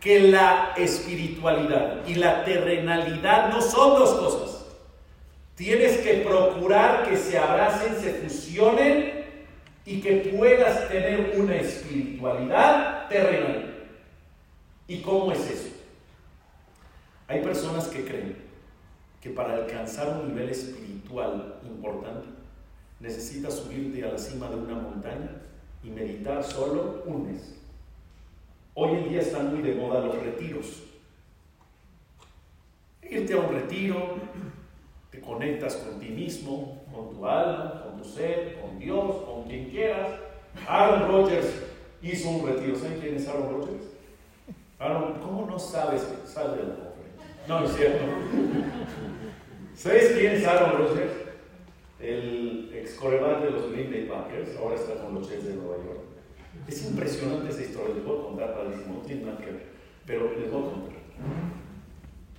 que 0.00 0.20
la 0.30 0.72
espiritualidad 0.78 2.06
y 2.06 2.14
la 2.14 2.42
terrenalidad 2.42 3.50
no 3.50 3.60
son 3.60 3.98
dos 3.98 4.14
cosas. 4.14 4.53
Tienes 5.56 5.98
que 5.98 6.14
procurar 6.26 7.08
que 7.08 7.16
se 7.16 7.38
abracen, 7.38 7.96
se 8.00 8.14
fusionen 8.14 9.24
y 9.86 10.00
que 10.00 10.32
puedas 10.36 10.88
tener 10.88 11.38
una 11.38 11.56
espiritualidad 11.56 13.08
terrenal. 13.08 13.88
¿Y 14.88 15.00
cómo 15.00 15.32
es 15.32 15.50
eso? 15.50 15.68
Hay 17.28 17.40
personas 17.42 17.86
que 17.86 18.04
creen 18.04 18.36
que 19.20 19.30
para 19.30 19.54
alcanzar 19.54 20.08
un 20.08 20.28
nivel 20.28 20.50
espiritual 20.50 21.60
importante 21.64 22.28
necesitas 23.00 23.54
subirte 23.54 24.04
a 24.04 24.12
la 24.12 24.18
cima 24.18 24.48
de 24.48 24.56
una 24.56 24.74
montaña 24.74 25.30
y 25.82 25.90
meditar 25.90 26.42
solo 26.42 27.02
un 27.06 27.32
mes. 27.32 27.54
Hoy 28.74 28.98
en 28.98 29.08
día 29.08 29.20
están 29.20 29.54
muy 29.54 29.62
de 29.62 29.74
moda 29.74 30.00
los 30.00 30.16
retiros. 30.16 30.82
Irte 33.02 33.34
a 33.34 33.36
un 33.36 33.54
retiro, 33.54 34.16
te 35.14 35.20
conectas 35.20 35.76
con 35.76 36.00
ti 36.00 36.08
mismo, 36.08 36.82
con 36.92 37.14
tu 37.14 37.24
alma, 37.24 37.84
con 37.84 38.02
tu 38.02 38.08
ser, 38.08 38.58
con 38.60 38.78
Dios, 38.78 39.16
con 39.24 39.44
quien 39.44 39.70
quieras. 39.70 40.10
Aaron 40.66 41.08
Rodgers 41.08 41.46
hizo 42.02 42.30
un 42.30 42.46
retiro. 42.46 42.74
¿Saben 42.76 42.98
quién 43.00 43.14
es 43.14 43.28
Aaron 43.28 43.50
Rodgers? 43.50 43.84
Aaron, 44.78 45.14
¿cómo 45.20 45.46
no 45.46 45.58
sabes? 45.58 46.02
Sal 46.24 46.56
de 46.56 46.62
la 46.64 46.74
conferencia. 46.74 47.46
No, 47.46 47.60
no 47.60 47.66
es 47.66 47.76
cierto. 47.76 48.04
¿Sabes 49.76 50.14
quién 50.18 50.32
es 50.32 50.46
Aaron 50.46 50.78
Rodgers? 50.78 51.12
El 52.00 52.70
ex 52.74 53.00
de 53.00 53.50
los 53.50 53.72
Green 53.72 53.90
Bay 53.90 54.06
Packers, 54.06 54.56
ahora 54.58 54.74
está 54.74 54.94
con 55.02 55.14
los 55.14 55.30
Jets 55.30 55.46
de 55.46 55.54
Nueva 55.54 55.76
York. 55.76 56.00
Es 56.68 56.84
impresionante 56.86 57.50
esa 57.50 57.62
historia, 57.62 57.94
les 57.94 58.04
voy 58.04 58.18
a 58.18 58.22
contar 58.24 58.54
para 58.54 58.68
no 58.68 59.00
tiene 59.06 59.22
nada 59.22 59.38
que 59.38 59.46
ver, 59.46 59.66
pero 60.04 60.30
les 60.38 60.50
voy 60.50 60.62
a 60.62 60.70
contar. 60.70 60.92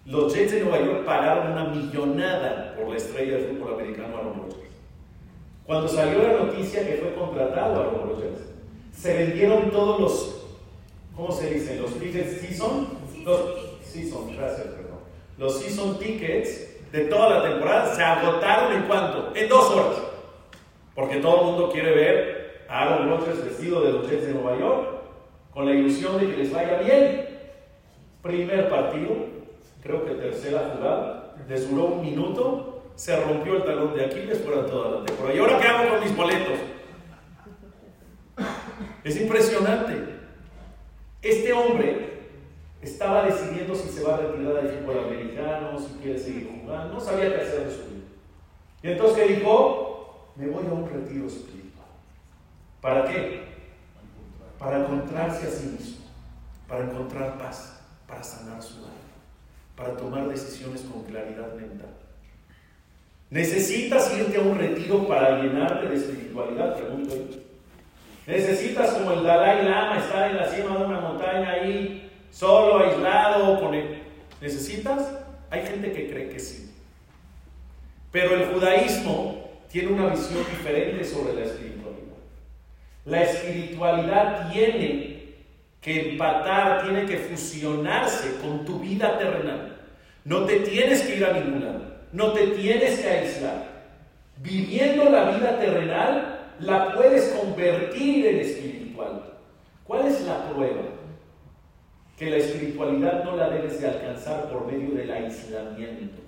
Los 0.06 0.36
Jets 0.36 0.52
de 0.52 0.62
Nueva 0.62 0.86
York 0.86 1.04
pagaron 1.04 1.54
una 1.54 1.66
millonada 1.66 2.76
por 2.76 2.90
la 2.90 2.98
estrella 2.98 3.38
del 3.38 3.48
fútbol 3.48 3.74
americano 3.74 4.18
Aaron 4.18 4.36
Rodgers. 4.36 4.72
Cuando 5.66 5.88
salió 5.88 6.22
la 6.22 6.44
noticia 6.44 6.86
que 6.86 6.98
fue 6.98 7.16
contratado 7.16 7.80
Aaron 7.80 8.10
Rodgers, 8.10 8.42
se 8.94 9.18
vendieron 9.18 9.72
todos 9.72 10.00
los, 10.00 10.48
¿cómo 11.16 11.32
se 11.32 11.50
dice? 11.50 11.78
Los 11.78 11.96
tickets 11.96 12.40
season, 12.40 12.88
los 13.24 13.42
season, 13.84 14.36
gracias, 14.36 14.68
perdón. 14.68 15.00
Los 15.40 15.60
season 15.60 15.98
tickets 15.98 16.92
de 16.92 17.06
toda 17.06 17.40
la 17.40 17.50
temporada 17.50 17.96
se 17.96 18.04
agotaron 18.04 18.74
en 18.74 18.84
cuánto? 18.84 19.36
En 19.36 19.50
dos 19.50 19.72
horas. 19.72 19.98
Porque 20.94 21.18
todo 21.18 21.40
el 21.40 21.46
mundo 21.48 21.72
quiere 21.72 21.96
ver 21.96 22.66
a 22.70 22.84
Aaron 22.84 23.10
Rodgers 23.10 23.44
vestido 23.44 23.82
de 23.82 23.92
los 23.92 24.08
Jets 24.08 24.28
de 24.28 24.34
Nueva 24.34 24.58
York 24.60 24.88
con 25.52 25.66
la 25.66 25.74
ilusión 25.74 26.20
de 26.20 26.28
que 26.28 26.38
les 26.38 26.54
vaya 26.54 26.78
bien. 26.78 27.26
Primer 28.22 28.70
partido, 28.70 29.34
creo 29.86 30.04
que 30.04 30.16
tercera 30.16 30.74
jugada, 30.76 31.36
les 31.48 31.70
duró 31.70 31.86
un 31.86 32.02
minuto, 32.02 32.82
se 32.96 33.16
rompió 33.24 33.58
el 33.58 33.66
talón 33.66 33.94
de 33.94 34.06
Aquiles 34.06 34.42
fuera 34.42 34.66
toda 34.66 35.00
la 35.00 35.06
temporada. 35.06 35.36
¿Y 35.36 35.38
ahora 35.38 35.60
qué 35.60 35.68
hago 35.68 35.90
con 35.92 36.00
mis 36.00 36.18
boletos? 36.18 36.60
Es 39.04 39.22
impresionante. 39.22 40.16
Este 41.22 41.54
hombre 41.54 42.30
estaba 42.82 43.26
decidiendo 43.26 43.76
si 43.76 43.90
se 43.90 44.04
va 44.04 44.16
a 44.16 44.18
retirar 44.18 44.56
del 44.56 44.70
fútbol 44.70 45.06
americano, 45.06 45.78
si 45.78 45.94
quiere 46.02 46.18
seguir 46.18 46.50
jugando, 46.50 46.96
no 46.96 47.00
sabía 47.00 47.36
qué 47.36 47.42
hacer 47.42 47.66
de 47.66 47.72
su 47.72 47.84
vida. 47.84 48.06
Y 48.82 48.90
entonces, 48.90 49.18
¿qué 49.18 49.34
dijo? 49.36 50.32
Me 50.36 50.48
voy 50.48 50.66
a 50.66 50.74
un 50.74 50.90
retiro 50.90 51.28
espiritual. 51.28 51.86
¿Para 52.82 53.06
qué? 53.06 53.44
Para 54.58 54.80
encontrarse 54.80 55.48
a 55.48 55.52
sí 55.52 55.68
mismo, 55.68 56.06
para 56.68 56.86
encontrar 56.86 57.38
paz, 57.38 57.80
para 58.08 58.24
sanar 58.24 58.62
su 58.62 58.78
alma, 58.78 59.15
para 59.76 59.96
tomar 59.98 60.28
decisiones 60.30 60.82
con 60.82 61.04
claridad 61.04 61.54
mental. 61.56 61.90
¿Necesitas 63.30 64.16
irte 64.18 64.38
a 64.38 64.42
un 64.42 64.58
retiro 64.58 65.08
para 65.08 65.42
llenarte 65.42 65.88
de 65.88 65.96
espiritualidad? 65.96 66.78
¿Necesitas 68.28 68.92
como 68.94 69.12
el 69.12 69.24
Dalai 69.24 69.66
Lama 69.66 70.00
estar 70.00 70.32
en 70.32 70.38
la 70.38 70.48
cima 70.48 70.78
de 70.78 70.86
una 70.86 71.00
montaña 71.00 71.52
ahí, 71.52 72.10
solo, 72.32 72.80
aislado? 72.80 73.60
Con. 73.60 73.76
¿Necesitas? 74.42 75.20
Hay 75.50 75.62
gente 75.64 75.92
que 75.92 76.10
cree 76.10 76.30
que 76.30 76.40
sí. 76.40 76.72
Pero 78.12 78.36
el 78.36 78.46
judaísmo 78.54 79.50
tiene 79.70 79.92
una 79.92 80.08
visión 80.08 80.40
diferente 80.50 81.04
sobre 81.04 81.34
la 81.34 81.42
espiritualidad. 81.42 82.16
La 83.06 83.24
espiritualidad 83.24 84.52
tiene 84.52 85.15
que 85.86 86.14
empatar, 86.14 86.82
tiene 86.82 87.06
que 87.06 87.16
fusionarse 87.16 88.40
con 88.42 88.66
tu 88.66 88.80
vida 88.80 89.20
terrenal. 89.20 89.78
No 90.24 90.46
te 90.46 90.62
tienes 90.62 91.04
que 91.04 91.18
ir 91.18 91.24
a 91.24 91.34
ningún 91.34 91.64
lado, 91.64 91.82
no 92.12 92.32
te 92.32 92.48
tienes 92.48 93.00
que 93.02 93.08
aislar. 93.08 93.68
Viviendo 94.38 95.12
la 95.12 95.30
vida 95.30 95.60
terrenal, 95.60 96.54
la 96.60 96.92
puedes 96.96 97.30
convertir 97.36 98.26
en 98.26 98.40
espiritual. 98.40 99.22
¿Cuál 99.84 100.08
es 100.08 100.26
la 100.26 100.50
prueba? 100.50 100.82
Que 102.18 102.32
la 102.32 102.38
espiritualidad 102.38 103.24
no 103.24 103.36
la 103.36 103.50
debes 103.50 103.80
de 103.80 103.88
alcanzar 103.88 104.50
por 104.50 104.66
medio 104.66 104.96
del 104.96 105.12
aislamiento. 105.12 106.20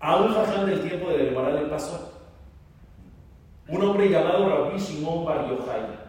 A 0.00 0.16
un 0.16 0.34
jaján 0.34 0.66
del 0.66 0.80
tiempo 0.80 1.10
de 1.10 1.26
Gemara 1.26 1.52
le 1.52 1.68
pasó. 1.68 2.24
Un 3.68 3.82
hombre 3.82 4.08
llamado 4.08 4.48
Rabbi 4.48 4.80
Shimon 4.80 5.24
Bar 5.24 5.48
Yochai. 5.48 5.99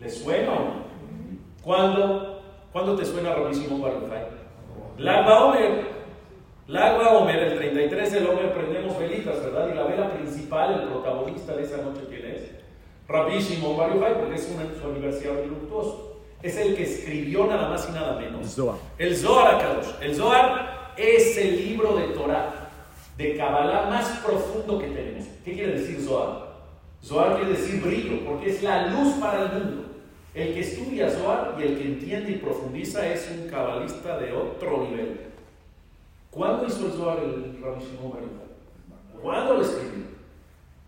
¿Le 0.00 0.10
suena? 0.10 0.52
¿Cuándo, 1.62 2.42
¿Cuándo 2.72 2.96
te 2.96 3.04
suena 3.04 3.34
Rabbi 3.34 3.54
Shimon 3.54 3.82
Bar 3.82 4.00
Yochai? 4.00 4.26
Lag 4.98 5.26
Baomer. 5.26 5.96
Lagua 6.68 7.18
Omer, 7.18 7.36
el 7.36 7.58
33 7.58 8.12
del 8.12 8.26
Omer, 8.26 8.52
prendemos 8.52 8.98
velitas, 8.98 9.40
¿verdad? 9.40 9.68
Y 9.72 9.76
la 9.76 9.84
vela 9.84 10.12
principal, 10.14 10.80
el 10.80 10.88
protagonista 10.88 11.54
de 11.54 11.62
esa 11.62 11.76
noche, 11.76 12.00
¿quién 12.08 12.26
es? 12.26 12.42
Rabbi 13.06 13.38
Shimon 13.38 13.76
Bar 13.76 13.94
Yochai, 13.94 14.18
porque 14.18 14.34
es 14.34 14.52
una, 14.52 14.64
su 14.80 14.88
aniversario 14.88 15.46
luctuoso. 15.46 16.22
Es 16.42 16.56
el 16.56 16.74
que 16.74 16.82
escribió 16.82 17.46
nada 17.46 17.68
más 17.68 17.88
y 17.88 17.92
nada 17.92 18.18
menos. 18.18 18.48
Zohar. 18.52 18.78
El 18.98 19.16
Zohar 19.16 19.54
Akadosh. 19.54 19.94
El 20.00 20.14
Zohar 20.16 20.92
es 20.96 21.36
el 21.38 21.56
libro 21.56 21.96
de 21.96 22.08
Torah, 22.08 22.70
de 23.16 23.36
Kabbalah 23.36 23.88
más 23.88 24.08
profundo 24.24 24.78
que 24.78 24.88
tenemos. 24.88 25.24
¿Qué 25.44 25.54
quiere 25.54 25.78
decir 25.78 26.00
Zohar? 26.00 26.46
Zohar 27.02 27.36
quiere 27.36 27.52
decir 27.52 27.80
brillo, 27.80 28.24
porque 28.24 28.50
es 28.50 28.62
la 28.62 28.88
luz 28.88 29.14
para 29.14 29.42
el 29.42 29.52
mundo. 29.52 29.85
El 30.36 30.52
que 30.52 30.60
estudia 30.60 31.08
Zohar 31.08 31.56
y 31.58 31.62
el 31.62 31.78
que 31.78 31.84
entiende 31.84 32.32
y 32.32 32.34
profundiza 32.36 33.10
es 33.10 33.26
un 33.30 33.48
cabalista 33.48 34.18
de 34.18 34.34
otro 34.34 34.86
nivel. 34.86 35.18
¿Cuándo 36.30 36.66
hizo 36.66 36.88
el 36.88 36.92
Zohar 36.92 37.20
el 37.20 37.58
Rabbi 37.62 37.82
Shimon? 37.82 38.18
¿Cuándo 39.22 39.54
lo 39.54 39.62
escribió? 39.62 40.04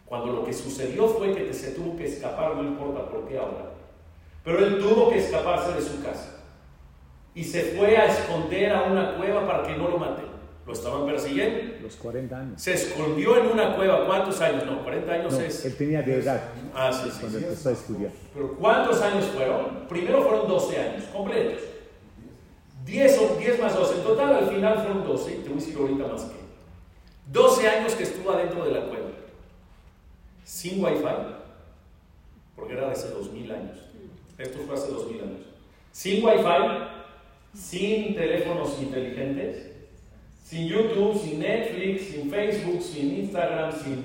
Cuando 0.05 0.35
lo 0.35 0.45
que 0.45 0.53
sucedió 0.53 1.09
fue 1.09 1.35
que 1.35 1.55
se 1.55 1.71
tuvo 1.71 1.97
que 1.97 2.05
escapar, 2.05 2.57
no 2.57 2.63
importa 2.63 3.09
por 3.09 3.27
qué 3.27 3.39
ahora. 3.39 3.73
Pero 4.45 4.59
él 4.59 4.79
tuvo 4.81 5.09
que 5.09 5.17
escaparse 5.17 5.73
de 5.73 5.81
su 5.81 6.03
casa. 6.03 6.43
Y 7.35 7.43
se 7.43 7.75
fue 7.75 7.97
a 7.97 8.05
esconder 8.05 8.71
a 8.71 8.83
una 8.83 9.17
cueva 9.17 9.47
para 9.47 9.63
que 9.63 9.79
no 9.79 9.89
lo 9.89 9.97
maten. 9.99 10.28
Lo 10.69 10.75
estaban 10.75 11.07
persiguiendo. 11.07 11.77
Los 11.81 11.97
40 11.97 12.39
años. 12.39 12.61
Se 12.63 12.75
escondió 12.75 13.39
en 13.39 13.47
una 13.53 13.75
cueva. 13.75 14.05
¿Cuántos 14.07 14.39
años? 14.43 14.67
No, 14.67 14.83
40 14.83 15.11
años 15.13 15.33
No, 15.33 15.41
es. 15.41 15.65
él 15.65 15.75
tenía 15.77 16.03
de 16.03 16.17
edad 16.17 16.43
Ah, 16.75 16.93
sí, 16.93 17.09
sí, 17.11 17.17
cuando 17.21 17.39
sí. 17.39 17.45
empezó 17.47 17.69
a 17.71 17.73
estudiar. 17.73 18.11
Pero 18.35 18.53
¿cuántos 18.57 19.01
años 19.01 19.25
fueron? 19.35 19.87
Primero 19.89 20.23
fueron 20.23 20.47
12 20.47 20.79
años, 20.79 21.05
completos. 21.05 21.63
10, 22.85 23.19
o 23.19 23.37
10 23.37 23.61
más 23.63 23.75
12. 23.75 23.95
En 23.97 24.03
total, 24.03 24.35
al 24.35 24.49
final 24.51 24.75
fueron 24.79 25.05
12. 25.05 25.31
y 25.33 25.35
Te 25.37 25.49
voy 25.49 25.53
a 25.53 25.55
decir 25.61 25.77
ahorita 25.79 26.07
más 26.07 26.23
que. 26.25 26.37
12 27.33 27.69
años 27.69 27.95
que 27.95 28.03
estuvo 28.03 28.31
adentro 28.31 28.65
de 28.67 28.71
la 28.73 28.87
cueva. 28.89 29.09
Sin 30.45 30.85
wifi. 30.85 31.03
Porque 32.55 32.75
era 32.75 32.87
de 32.87 32.93
hace 32.93 33.09
2000 33.09 33.51
años. 33.53 33.79
Esto 34.37 34.59
fue 34.67 34.75
hace 34.75 34.91
2000 34.93 35.21
años. 35.23 35.41
Sin 35.93 36.23
wifi. 36.23 36.45
Sin 37.55 38.15
teléfonos 38.15 38.77
inteligentes. 38.83 39.68
Sin 40.49 40.67
YouTube, 40.67 41.21
sin 41.21 41.41
Netflix, 41.41 42.09
sin 42.09 42.31
Facebook, 42.31 42.81
sin 42.83 43.19
Instagram, 43.19 43.71
sin 43.71 44.03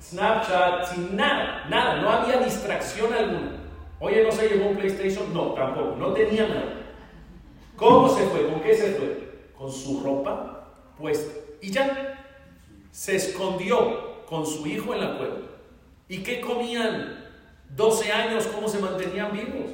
Snapchat, 0.00 0.86
sin 0.86 1.16
nada, 1.16 1.66
nada, 1.68 2.00
no 2.00 2.08
había 2.08 2.38
distracción 2.38 3.12
alguna. 3.12 3.56
Oye, 3.98 4.22
¿no 4.22 4.30
se 4.30 4.48
llevó 4.48 4.70
un 4.70 4.76
PlayStation? 4.76 5.34
No, 5.34 5.54
tampoco, 5.54 5.96
no 5.96 6.12
tenía 6.12 6.46
nada. 6.46 6.74
¿Cómo 7.74 8.08
se 8.08 8.22
fue? 8.26 8.48
¿Con 8.48 8.60
qué 8.60 8.74
se 8.76 8.92
fue? 8.92 9.48
Con 9.58 9.72
su 9.72 10.00
ropa 10.04 10.68
puesta. 10.96 11.32
Y 11.60 11.72
ya, 11.72 12.30
se 12.92 13.16
escondió 13.16 14.24
con 14.26 14.46
su 14.46 14.64
hijo 14.68 14.94
en 14.94 15.00
la 15.00 15.18
cueva. 15.18 15.38
¿Y 16.06 16.18
qué 16.18 16.40
comían? 16.40 17.26
12 17.70 18.12
años, 18.12 18.46
¿cómo 18.46 18.68
se 18.68 18.78
mantenían 18.78 19.32
vivos? 19.32 19.72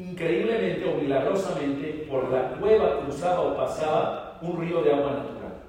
Increíblemente 0.00 0.88
o 0.88 0.96
milagrosamente, 0.96 2.06
por 2.08 2.30
la 2.30 2.52
cueva 2.52 3.00
cruzaba 3.00 3.40
o 3.40 3.56
pasaba 3.56 4.38
un 4.40 4.58
río 4.58 4.82
de 4.82 4.94
agua 4.94 5.12
natural. 5.12 5.62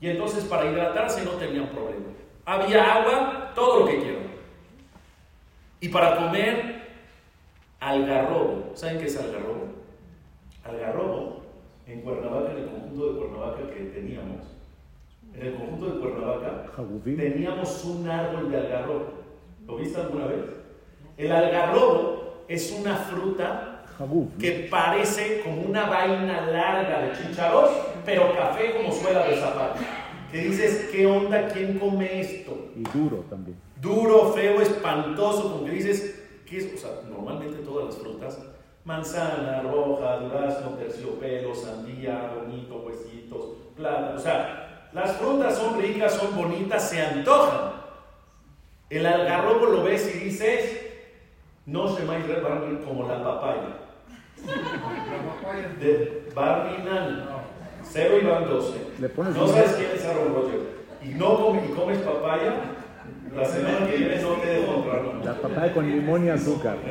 Y 0.00 0.08
entonces 0.08 0.44
para 0.44 0.64
hidratarse 0.64 1.24
no 1.24 1.32
tenían 1.32 1.68
problema. 1.68 2.06
Había 2.46 2.94
agua, 2.94 3.52
todo 3.54 3.80
lo 3.80 3.86
que 3.86 3.98
quieran. 3.98 4.26
Y 5.80 5.90
para 5.90 6.16
comer, 6.16 6.86
algarrobo. 7.78 8.70
¿Saben 8.74 8.98
qué 8.98 9.06
es 9.06 9.20
algarrobo? 9.20 9.66
Algarrobo, 10.64 11.42
en 11.86 12.00
Cuernavaca, 12.00 12.52
en 12.52 12.58
el 12.58 12.70
conjunto 12.70 13.12
de 13.12 13.18
Cuernavaca 13.18 13.70
que 13.74 13.80
teníamos, 13.84 14.56
en 15.34 15.46
el 15.46 15.54
conjunto 15.54 15.86
de 15.86 16.00
Cuernavaca, 16.00 16.72
teníamos 17.04 17.84
un 17.84 18.08
árbol 18.08 18.50
de 18.50 18.56
algarrobo. 18.56 19.06
¿Lo 19.66 19.76
viste 19.76 20.00
alguna 20.00 20.26
vez? 20.28 20.44
El 21.18 21.30
algarrobo 21.30 22.25
es 22.48 22.72
una 22.72 22.96
fruta 22.96 23.84
que 24.38 24.68
parece 24.70 25.40
como 25.42 25.62
una 25.62 25.86
vaina 25.86 26.46
larga 26.46 27.00
de 27.00 27.12
chícharos, 27.12 27.70
pero 28.04 28.34
café 28.36 28.74
como 28.76 28.92
suela 28.92 29.26
de 29.26 29.36
zapato. 29.36 29.80
Que 30.30 30.38
dices, 30.38 30.88
¿qué 30.92 31.06
onda? 31.06 31.48
¿Quién 31.48 31.78
come 31.78 32.20
esto? 32.20 32.68
Y 32.76 32.82
duro 32.96 33.24
también. 33.30 33.56
Duro, 33.80 34.32
feo, 34.32 34.60
espantoso, 34.60 35.52
como 35.52 35.64
que 35.64 35.72
dices, 35.72 36.22
¿qué 36.44 36.58
es? 36.58 36.74
O 36.74 36.76
sea, 36.76 36.90
normalmente 37.08 37.58
todas 37.58 37.86
las 37.86 37.96
frutas, 37.96 38.38
manzana, 38.84 39.62
roja, 39.62 40.18
durazno, 40.18 40.70
terciopelo, 40.70 41.54
sandía, 41.54 42.32
bonito, 42.34 42.82
huesitos, 42.86 43.56
plátano, 43.76 44.16
o 44.16 44.20
sea, 44.20 44.88
las 44.92 45.16
frutas 45.16 45.56
son 45.56 45.80
ricas, 45.80 46.14
son 46.14 46.36
bonitas, 46.36 46.88
se 46.88 47.02
antojan. 47.02 47.72
El 48.88 49.06
algarrobo 49.06 49.66
lo 49.66 49.82
ves 49.82 50.14
y 50.14 50.18
dices, 50.18 50.85
no 51.66 51.88
se 51.88 52.02
me 52.04 52.18
Barbie 52.18 52.78
como 52.84 53.08
la 53.08 53.22
papaya. 53.22 53.80
De 55.80 56.28
Barbie 56.34 56.82
Nan. 56.84 57.28
0 57.82 58.18
y 58.20 58.24
van 58.24 58.44
12. 58.48 58.78
Le 59.00 59.08
pones 59.08 59.36
No 59.36 59.46
sabes 59.48 59.72
quién 59.72 59.90
es 59.92 60.04
Aaron 60.04 60.34
Rodgers. 60.34 60.62
Y 61.02 61.08
no 61.10 61.36
comes, 61.40 61.68
y 61.68 61.72
comes 61.72 61.98
papaya, 61.98 62.54
la 63.34 63.44
semana 63.44 63.86
que 63.86 63.96
viene 63.96 64.20
no 64.20 64.34
te 64.34 64.46
dejo 64.46 64.74
comprarlo. 64.74 65.24
La 65.24 65.34
papaya 65.34 65.72
con 65.72 65.88
limón 65.88 66.24
y 66.24 66.30
azúcar. 66.30 66.78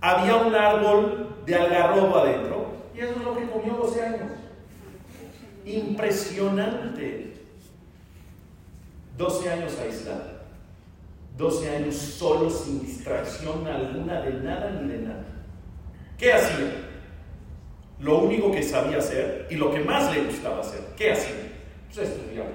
Había 0.00 0.36
un 0.36 0.54
árbol 0.54 1.36
de 1.46 1.54
algarrobo 1.54 2.18
adentro 2.18 2.66
y 2.94 3.00
eso 3.00 3.12
es 3.12 3.24
lo 3.24 3.36
que 3.36 3.48
comió 3.48 3.74
12 3.74 4.02
años. 4.02 4.32
Impresionante. 5.64 7.34
12 9.16 9.50
años 9.50 9.78
aislado. 9.80 10.33
12 11.36 11.76
años 11.76 11.94
solo 11.96 12.48
sin 12.48 12.80
distracción 12.80 13.66
alguna 13.66 14.20
de 14.20 14.34
nada 14.34 14.70
ni 14.70 14.88
de 14.88 14.98
nada. 14.98 15.24
¿Qué 16.16 16.32
hacía? 16.32 16.84
Lo 17.98 18.18
único 18.18 18.52
que 18.52 18.62
sabía 18.62 18.98
hacer 18.98 19.48
y 19.50 19.56
lo 19.56 19.72
que 19.72 19.80
más 19.80 20.14
le 20.14 20.24
gustaba 20.24 20.60
hacer. 20.60 20.80
¿Qué 20.96 21.12
hacía? 21.12 21.34
Pues 21.92 22.08
estudiar. 22.08 22.46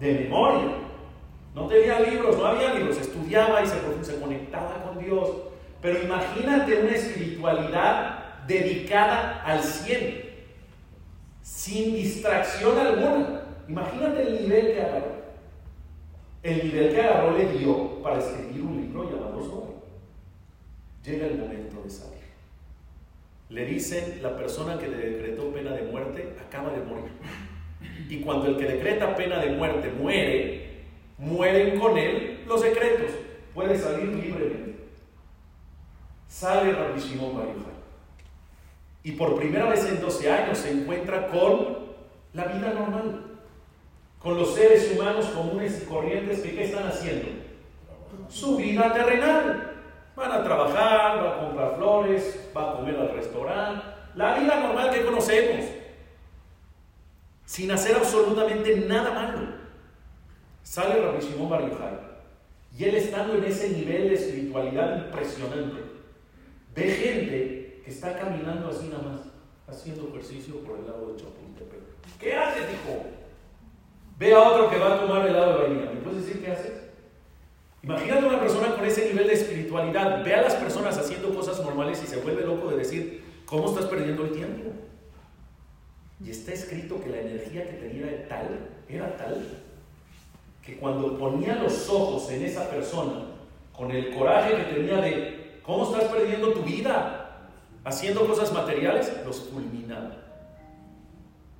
De 0.00 0.14
memoria. 0.14 0.76
No 1.54 1.66
tenía 1.68 2.00
libros, 2.00 2.36
no 2.36 2.46
había 2.46 2.74
libros. 2.74 2.98
Estudiaba 2.98 3.62
y 3.62 3.66
se, 3.66 4.20
conectaba 4.20 4.82
con 4.82 4.98
Dios. 5.02 5.30
Pero 5.80 6.02
imagínate 6.02 6.82
una 6.82 6.92
espiritualidad 6.92 8.44
dedicada 8.46 9.42
al 9.44 9.62
100, 9.62 10.24
sin 11.42 11.94
distracción 11.94 12.78
alguna. 12.78 13.42
Imagínate 13.68 14.22
el 14.22 14.42
nivel 14.42 14.74
que 14.74 14.82
agarró. 14.82 15.13
El 16.44 16.62
nivel 16.62 16.94
que 16.94 17.00
agarró 17.00 17.38
le 17.38 17.46
dio 17.58 18.02
para 18.02 18.18
escribir 18.18 18.62
un 18.62 18.76
libro 18.82 19.10
llamado 19.10 19.42
Zohar. 19.42 19.70
Llega 21.02 21.26
el 21.26 21.38
momento 21.38 21.80
de 21.82 21.88
salir. 21.88 22.18
Le 23.48 23.64
dicen, 23.64 24.22
la 24.22 24.36
persona 24.36 24.78
que 24.78 24.88
le 24.88 24.96
decretó 24.98 25.50
pena 25.54 25.72
de 25.72 25.84
muerte 25.84 26.34
acaba 26.38 26.70
de 26.70 26.84
morir. 26.84 27.12
Y 28.10 28.20
cuando 28.20 28.46
el 28.48 28.58
que 28.58 28.66
decreta 28.66 29.16
pena 29.16 29.38
de 29.38 29.56
muerte 29.56 29.90
muere, 29.90 30.82
mueren 31.16 31.78
con 31.80 31.96
él 31.96 32.44
los 32.46 32.62
decretos. 32.62 33.12
Puede 33.54 33.78
salir 33.78 34.08
libremente. 34.08 34.84
Sale 36.28 36.72
Rabbi 36.72 37.00
Shimon. 37.00 37.64
Y 39.02 39.12
por 39.12 39.36
primera 39.36 39.70
vez 39.70 39.86
en 39.86 39.98
12 39.98 40.30
años 40.30 40.58
se 40.58 40.72
encuentra 40.72 41.26
con 41.28 41.78
la 42.34 42.44
vida 42.46 42.74
normal. 42.74 43.33
Con 44.24 44.38
los 44.38 44.54
seres 44.54 44.90
humanos 44.90 45.26
comunes 45.26 45.82
y 45.82 45.84
corrientes 45.84 46.40
¿qué 46.40 46.64
están 46.64 46.88
haciendo? 46.88 47.28
Su 48.30 48.56
vida 48.56 48.90
terrenal. 48.94 49.72
Van 50.16 50.32
a 50.32 50.42
trabajar, 50.42 51.22
van 51.22 51.26
a 51.26 51.40
comprar 51.40 51.76
flores, 51.76 52.50
va 52.56 52.70
a 52.70 52.76
comer 52.76 52.96
al 52.96 53.10
restaurante. 53.10 53.84
La 54.14 54.38
vida 54.38 54.60
normal 54.60 54.90
que 54.90 55.04
conocemos. 55.04 55.66
Sin 57.44 57.70
hacer 57.70 57.96
absolutamente 57.96 58.76
nada 58.88 59.10
malo. 59.10 59.46
Sale 60.62 61.02
Rabbi 61.02 61.20
Shimon 61.20 61.50
Bar. 61.50 62.14
Y 62.78 62.84
él 62.84 62.94
estando 62.94 63.34
en 63.34 63.44
ese 63.44 63.68
nivel 63.68 64.08
de 64.08 64.14
espiritualidad 64.14 65.04
impresionante, 65.04 65.82
ve 66.74 66.90
gente 66.90 67.82
que 67.84 67.90
está 67.90 68.18
caminando 68.18 68.68
así 68.68 68.88
nada 68.88 69.02
más, 69.02 69.20
haciendo 69.68 70.08
ejercicio 70.08 70.60
por 70.60 70.78
el 70.78 70.86
lado 70.86 71.12
de 71.12 71.16
Chapultepec. 71.20 71.80
¿Qué 72.18 72.34
haces, 72.34 72.62
hijo? 72.62 73.23
Ve 74.18 74.32
a 74.32 74.40
otro 74.40 74.70
que 74.70 74.78
va 74.78 74.94
a 74.94 75.00
tomar 75.00 75.26
helado 75.26 75.52
de 75.52 75.62
vainilla. 75.64 75.90
¿Me 75.92 76.00
puedes 76.00 76.26
decir 76.26 76.42
qué 76.42 76.52
haces? 76.52 76.72
Imagínate 77.82 78.26
una 78.26 78.40
persona 78.40 78.74
con 78.74 78.84
ese 78.84 79.10
nivel 79.10 79.26
de 79.26 79.34
espiritualidad, 79.34 80.24
ve 80.24 80.34
a 80.34 80.42
las 80.42 80.54
personas 80.54 80.96
haciendo 80.96 81.34
cosas 81.34 81.60
normales 81.60 82.02
y 82.02 82.06
se 82.06 82.16
vuelve 82.16 82.46
loco 82.46 82.70
de 82.70 82.78
decir, 82.78 83.22
¿cómo 83.44 83.68
estás 83.68 83.86
perdiendo 83.86 84.24
el 84.24 84.32
tiempo? 84.32 84.70
Y 86.24 86.30
está 86.30 86.52
escrito 86.52 87.02
que 87.02 87.10
la 87.10 87.20
energía 87.20 87.68
que 87.68 87.76
tenía 87.76 88.10
era 88.10 88.28
tal, 88.28 88.70
era 88.88 89.16
tal, 89.18 89.46
que 90.62 90.78
cuando 90.78 91.18
ponía 91.18 91.56
los 91.56 91.90
ojos 91.90 92.30
en 92.30 92.44
esa 92.44 92.70
persona, 92.70 93.26
con 93.76 93.90
el 93.90 94.14
coraje 94.14 94.56
que 94.56 94.74
tenía 94.74 94.96
de, 94.96 95.60
¿cómo 95.62 95.84
estás 95.84 96.10
perdiendo 96.10 96.54
tu 96.54 96.62
vida? 96.62 97.24
haciendo 97.84 98.26
cosas 98.26 98.52
materiales, 98.52 99.12
los 99.24 99.40
fulminaba. 99.40 100.16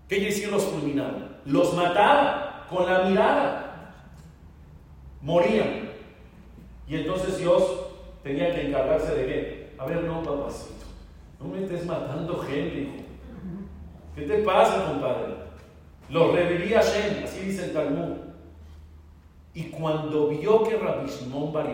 ¿Qué 0.08 0.16
quiere 0.16 0.34
decir 0.34 0.50
los 0.50 0.64
fulminaba? 0.64 1.40
Los 1.44 1.74
mataba 1.74 2.43
con 2.68 2.86
la 2.86 3.04
mirada. 3.04 3.94
Morían. 5.20 5.90
Y 6.86 6.96
entonces 6.96 7.38
Dios 7.38 7.62
tenía 8.22 8.54
que 8.54 8.68
encargarse 8.68 9.14
de 9.14 9.26
qué? 9.26 9.74
A 9.78 9.86
ver, 9.86 10.04
no, 10.04 10.22
papacito, 10.22 10.84
no 11.40 11.48
me 11.48 11.62
estés 11.62 11.86
matando 11.86 12.38
gente, 12.38 12.80
hijo. 12.80 13.04
¿Qué 14.14 14.22
te 14.22 14.38
pasa, 14.42 14.86
compadre? 14.86 15.34
Los 16.08 16.32
reviría 16.32 16.80
Shem, 16.80 17.24
así 17.24 17.40
dice 17.40 17.64
el 17.66 17.72
Talmud. 17.72 18.16
Y 19.54 19.64
cuando 19.64 20.28
vio 20.28 20.62
que 20.64 20.76
Rabbi 20.76 21.08
Shimon 21.08 21.52
Bar 21.52 21.68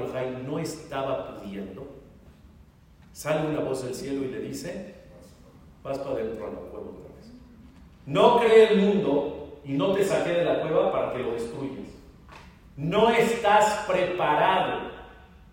no 0.46 0.58
estaba 0.58 1.36
pudiendo, 1.36 1.88
sale 3.12 3.48
una 3.48 3.60
voz 3.60 3.84
del 3.84 3.94
cielo 3.94 4.24
y 4.24 4.28
le 4.28 4.40
dice, 4.40 4.94
vas 5.82 5.98
para 5.98 6.20
a 6.20 6.24
la 6.24 6.30
cueva 6.30 6.48
otra 6.50 7.14
vez. 7.16 7.32
No 8.06 8.38
cree 8.38 8.72
el 8.72 8.80
mundo 8.80 9.29
y 9.64 9.72
no 9.72 9.92
te 9.92 10.04
saqué 10.04 10.30
de 10.30 10.44
la 10.44 10.60
cueva 10.60 10.90
para 10.92 11.12
que 11.12 11.18
lo 11.18 11.32
destruyas. 11.32 11.88
No 12.76 13.10
estás 13.10 13.84
preparado 13.86 14.90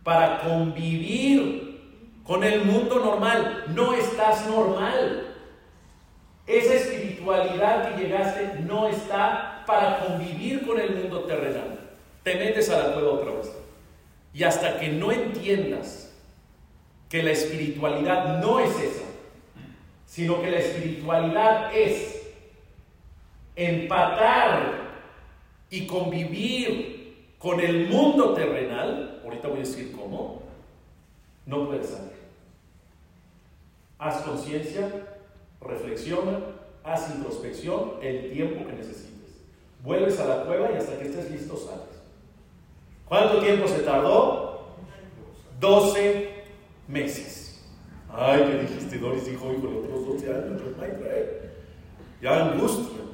para 0.04 0.39
convivir 0.39 1.67
con 2.24 2.43
el 2.43 2.63
mundo 2.63 3.00
normal. 3.00 3.65
No 3.74 3.93
estás 3.93 4.48
normal. 4.48 5.36
Esa 6.46 6.76
espiritualidad 6.76 7.89
que 7.89 8.04
llegaste 8.04 8.60
no 8.65 8.88
está 8.88 9.63
para 9.65 10.00
convivir 10.00 10.65
con 10.65 10.80
el 10.80 10.96
mundo 10.96 11.22
terrenal. 11.26 11.80
Te 12.24 12.36
metes 12.36 12.70
a 12.70 12.80
la 12.80 12.93
cueva 12.93 13.12
otra 13.12 13.32
vez. 13.32 13.52
Y 14.34 14.43
hasta 14.43 14.80
que 14.80 14.89
no 14.89 15.12
entiendas 15.12 16.13
que 17.10 17.24
la 17.24 17.32
espiritualidad 17.32 18.39
no 18.39 18.60
es 18.60 18.72
esa, 18.80 19.06
sino 20.06 20.41
que 20.41 20.52
la 20.52 20.60
espiritualidad 20.60 21.76
es 21.76 22.17
empatar 23.58 24.88
y 25.70 25.86
convivir 25.88 27.34
con 27.39 27.60
el 27.60 27.88
mundo 27.89 28.34
terrenal, 28.34 29.22
ahorita 29.24 29.48
voy 29.50 29.58
a 29.58 29.62
decir 29.62 29.91
cómo, 29.91 30.43
no 31.46 31.67
puedes 31.67 31.89
salir. 31.89 32.13
Haz 34.00 34.22
conciencia 34.22 34.89
reflexiona, 35.60 36.39
haz 36.84 37.13
introspección 37.15 37.93
el 38.02 38.32
tiempo 38.32 38.65
que 38.65 38.74
necesites. 38.74 39.41
Vuelves 39.84 40.20
a 40.20 40.26
la 40.26 40.43
cueva 40.43 40.72
y 40.72 40.78
hasta 40.78 40.98
que 40.98 41.06
estés 41.06 41.32
listo 41.32 41.58
sales. 41.58 41.98
¿Cuánto 43.08 43.39
tiempo 43.39 43.67
se 43.67 43.80
tardó? 43.80 44.67
12 45.60 46.30
meses. 46.88 47.65
Ay, 48.13 48.43
¿qué 48.43 48.58
dijiste, 48.60 49.00
Doris? 49.00 49.26
Dijo, 49.26 49.52
hijo, 49.52 49.67
los 49.67 49.86
otros 49.86 50.22
12 50.22 50.30
años, 50.30 50.62
ya 52.22 52.52
angustia. 52.52 53.08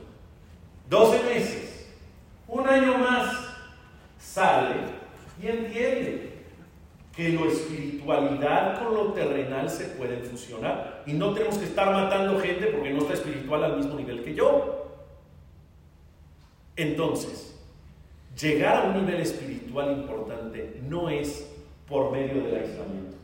12 0.89 1.24
meses. 1.24 1.88
Un 2.48 2.67
año 2.67 2.98
más 2.98 3.34
sale 4.19 4.76
y 5.41 5.48
entiende 5.48 6.34
que 7.15 7.30
lo 7.30 7.46
espiritualidad 7.46 8.84
con 8.84 8.96
lo 8.96 9.13
terrenal 9.13 9.69
se 9.69 9.86
pueden 9.86 10.24
fusionar. 10.24 11.04
Y 11.06 11.13
no 11.13 11.34
tenemos 11.34 11.58
que 11.58 11.65
estar 11.65 11.91
matando 11.91 12.39
gente 12.39 12.67
porque 12.67 12.91
no 12.91 13.00
está 13.00 13.13
espiritual 13.13 13.63
al 13.63 13.78
mismo 13.78 13.96
nivel 13.96 14.24
que 14.24 14.34
yo. 14.34 14.88
Entonces, 16.76 17.56
llegar 18.39 18.86
a 18.86 18.89
un 18.89 19.06
nivel 19.06 19.22
espiritual 19.22 19.91
importante 19.91 20.82
no 20.88 21.10
es 21.10 21.48
por 21.88 22.12
medio 22.12 22.43
del 22.43 22.56
aislamiento. 22.56 23.17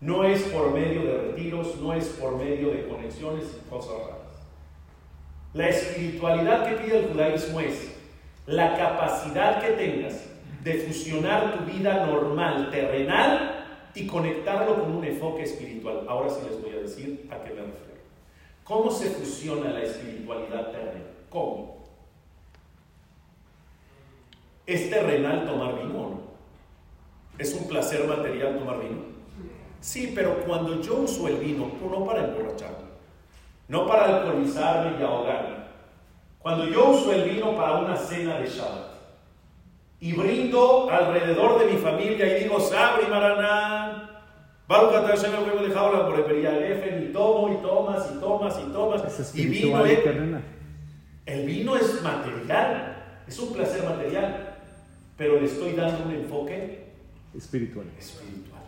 No 0.00 0.22
es 0.22 0.42
por 0.42 0.72
medio 0.72 1.02
de 1.02 1.18
retiros, 1.18 1.76
no 1.80 1.92
es 1.92 2.06
por 2.06 2.36
medio 2.36 2.70
de 2.70 2.86
conexiones 2.86 3.44
y 3.56 3.68
cosas 3.68 3.94
raras. 3.98 4.17
La 5.58 5.70
espiritualidad 5.70 6.68
que 6.68 6.76
pide 6.76 6.98
el 6.98 7.08
judaísmo 7.08 7.58
es 7.58 7.92
la 8.46 8.76
capacidad 8.76 9.60
que 9.60 9.72
tengas 9.72 10.24
de 10.62 10.74
fusionar 10.74 11.58
tu 11.58 11.64
vida 11.64 12.06
normal, 12.06 12.70
terrenal, 12.70 13.66
y 13.92 14.06
conectarlo 14.06 14.80
con 14.80 14.94
un 14.94 15.04
enfoque 15.04 15.42
espiritual. 15.42 16.06
Ahora 16.08 16.30
sí 16.30 16.42
les 16.48 16.62
voy 16.62 16.70
a 16.76 16.82
decir 16.82 17.28
a 17.32 17.42
qué 17.42 17.50
me 17.50 17.62
refiero. 17.62 18.00
¿Cómo 18.62 18.88
se 18.92 19.10
fusiona 19.10 19.70
la 19.70 19.82
espiritualidad 19.82 20.70
terrenal? 20.70 21.08
¿Cómo? 21.28 21.82
¿Es 24.64 24.88
terrenal 24.88 25.44
tomar 25.44 25.74
vino 25.82 26.20
¿Es 27.36 27.52
un 27.54 27.66
placer 27.66 28.06
material 28.06 28.60
tomar 28.60 28.78
vino? 28.78 29.06
Sí, 29.80 30.12
pero 30.14 30.44
cuando 30.44 30.80
yo 30.80 30.98
uso 30.98 31.26
el 31.26 31.38
vino, 31.38 31.68
no 31.82 32.04
para 32.04 32.26
emborracharme, 32.26 32.87
no 33.68 33.86
para 33.86 34.04
alcoholizarme 34.04 34.98
y 34.98 35.02
ahogarme. 35.02 35.56
Cuando 36.38 36.66
yo 36.66 36.90
uso 36.90 37.12
el 37.12 37.30
vino 37.30 37.54
para 37.54 37.78
una 37.78 37.96
cena 37.96 38.38
de 38.38 38.48
Shabbat, 38.48 38.88
y 40.00 40.12
brindo 40.12 40.88
alrededor 40.90 41.58
de 41.58 41.72
mi 41.72 41.78
familia 41.78 42.38
y 42.38 42.44
digo, 42.44 42.60
Sabri 42.60 43.06
Maraná, 43.08 44.08
Baruch 44.68 44.92
Hashem 44.92 45.32
el 45.34 45.68
de 45.68 45.74
Jaula 45.74 46.06
por 46.06 46.20
el 46.20 47.04
y 47.04 47.12
tomo 47.12 47.52
y 47.52 47.56
tomas 47.56 48.10
y 48.14 48.20
tomas 48.20 48.60
y 48.60 48.72
tomas. 48.72 49.34
y 49.34 49.46
vino 49.46 49.84
es, 49.84 49.98
el 51.26 51.46
vino 51.46 51.76
es 51.76 52.02
material, 52.02 53.22
es 53.26 53.38
un 53.38 53.52
placer 53.52 53.82
material, 53.82 54.56
pero 55.16 55.40
le 55.40 55.46
estoy 55.46 55.72
dando 55.72 56.04
un 56.04 56.14
enfoque 56.14 56.92
espiritual. 57.34 57.86
espiritual. 57.98 58.62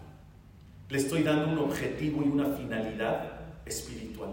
Le 0.88 0.98
estoy 0.98 1.22
dando 1.22 1.52
un 1.52 1.58
objetivo 1.70 2.22
y 2.24 2.28
una 2.28 2.46
finalidad 2.56 3.32
espiritual. 3.64 4.30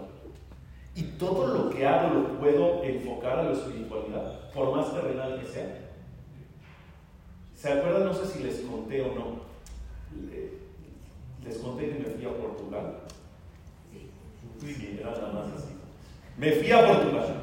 Y 0.98 1.02
todo 1.16 1.46
lo 1.46 1.70
que 1.70 1.86
hago 1.86 2.12
lo 2.12 2.40
puedo 2.40 2.82
enfocar 2.82 3.38
a 3.38 3.42
la 3.44 3.52
espiritualidad, 3.52 4.50
por 4.50 4.74
más 4.74 4.92
terrenal 4.92 5.38
que 5.38 5.46
sea. 5.46 5.78
¿Se 7.54 7.72
acuerdan? 7.72 8.06
No 8.06 8.12
sé 8.12 8.26
si 8.26 8.42
les 8.42 8.58
conté 8.62 9.02
o 9.02 9.14
no. 9.14 9.40
Les 11.44 11.58
conté 11.58 11.90
que 11.90 12.00
me 12.00 12.04
fui 12.04 12.24
a 12.24 12.36
Portugal. 12.36 12.94
Sí. 14.60 14.98
era 14.98 15.12
nada 15.12 15.32
más 15.34 15.52
así. 15.56 15.74
Me 16.36 16.50
fui 16.50 16.72
a 16.72 16.84
Portugal. 16.84 17.42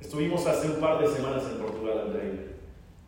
Estuvimos 0.00 0.44
hace 0.44 0.70
un 0.70 0.80
par 0.80 0.98
de 0.98 1.06
semanas 1.06 1.44
en 1.52 1.58
Portugal, 1.58 2.00
André. 2.06 2.56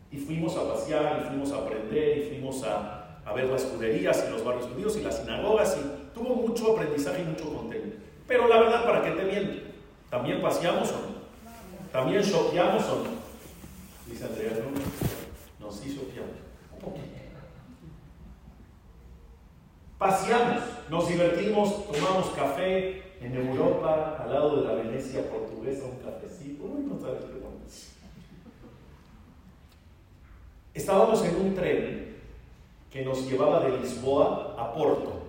Y 0.09 0.17
fuimos 0.19 0.55
a 0.55 0.69
pasear, 0.69 1.21
y 1.21 1.27
fuimos 1.27 1.51
a 1.51 1.57
aprender, 1.57 2.17
y 2.17 2.29
fuimos 2.29 2.63
a, 2.63 3.19
a 3.25 3.33
ver 3.33 3.47
las 3.47 3.63
escuderías 3.63 4.25
y 4.25 4.31
los 4.31 4.45
barrios 4.45 4.67
judíos 4.67 4.95
y 4.95 5.01
las 5.01 5.17
sinagogas. 5.17 5.77
Y 5.77 6.00
tuvo 6.21 6.35
mucho 6.35 6.73
aprendizaje 6.73 7.21
y 7.21 7.25
mucho 7.25 7.53
contenido. 7.53 7.97
Pero 8.27 8.47
la 8.47 8.59
verdad, 8.59 8.85
¿para 8.85 9.03
qué 9.03 9.11
te 9.11 9.23
miento? 9.23 9.63
¿También 10.09 10.41
paseamos 10.41 10.89
o 10.91 10.93
no? 10.93 11.91
¿También 11.91 12.21
shopeamos 12.21 12.83
o 12.83 13.03
no? 13.03 13.21
dice 14.07 14.25
Andrea 14.25 14.51
nos 15.59 15.85
hizo 15.85 16.01
tiempo. 16.01 16.33
Paseamos, 19.97 20.63
nos 20.89 21.07
divertimos, 21.07 21.85
tomamos 21.91 22.29
café 22.31 23.03
en 23.21 23.35
Europa, 23.35 24.17
al 24.19 24.33
lado 24.33 24.57
de 24.57 24.67
la 24.67 24.73
Venecia 24.73 25.29
portuguesa, 25.29 25.85
un 25.85 25.99
cafecito. 25.99 26.63
Uy, 26.63 26.85
no 26.85 26.99
sabes 26.99 27.19
qué 27.25 27.33
bueno. 27.33 27.57
Estábamos 30.73 31.23
en 31.23 31.35
un 31.35 31.53
tren 31.53 32.17
que 32.89 33.05
nos 33.05 33.29
llevaba 33.29 33.59
de 33.59 33.77
Lisboa 33.77 34.55
a 34.57 34.73
Porto. 34.73 35.20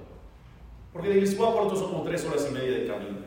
Porque 0.93 1.09
de 1.09 1.15
Lisboa 1.17 1.51
a 1.51 1.53
Porto 1.55 1.77
son 1.77 1.93
como 1.93 2.05
tres 2.05 2.25
horas 2.27 2.47
y 2.51 2.55
media 2.55 2.79
de 2.79 2.87
camino. 2.87 3.19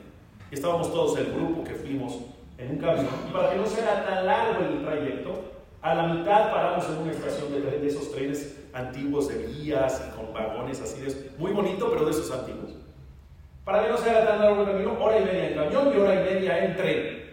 Y 0.51 0.56
estábamos 0.56 0.91
todos 0.91 1.17
el 1.17 1.34
grupo 1.34 1.63
que 1.63 1.73
fuimos 1.73 2.19
en 2.58 2.71
un 2.71 2.78
camión. 2.78 3.08
Y 3.28 3.34
para 3.34 3.51
que 3.51 3.58
no 3.58 3.65
sea 3.65 4.06
tan 4.06 4.25
largo 4.25 4.63
el 4.63 4.84
trayecto, 4.84 5.56
a 5.82 5.95
la 5.95 6.08
mitad 6.08 6.51
paramos 6.51 6.86
en 6.89 6.97
una 6.97 7.12
estación 7.12 7.51
de, 7.51 7.62
de 7.62 7.88
esos 7.88 8.12
trenes 8.12 8.62
antiguos 8.73 9.30
de 9.30 9.47
vías 9.47 10.04
y 10.08 10.15
con 10.15 10.34
vagones 10.34 10.82
así 10.82 11.01
de 11.01 11.32
muy 11.38 11.51
bonito, 11.51 11.89
pero 11.89 12.06
de 12.06 12.12
esos 12.12 12.32
antiguos. 12.32 12.71
Para 13.63 13.84
que 13.84 13.89
no 13.89 13.97
sea 13.97 14.28
tan 14.28 14.39
largo 14.39 14.62
el 14.62 14.67
camino, 14.67 15.04
hora 15.04 15.19
y 15.19 15.25
media 15.25 15.49
en 15.49 15.56
camión 15.56 15.91
y 15.93 15.97
hora 15.97 16.21
y 16.21 16.34
media 16.34 16.65
en 16.65 16.75
tren. 16.75 17.25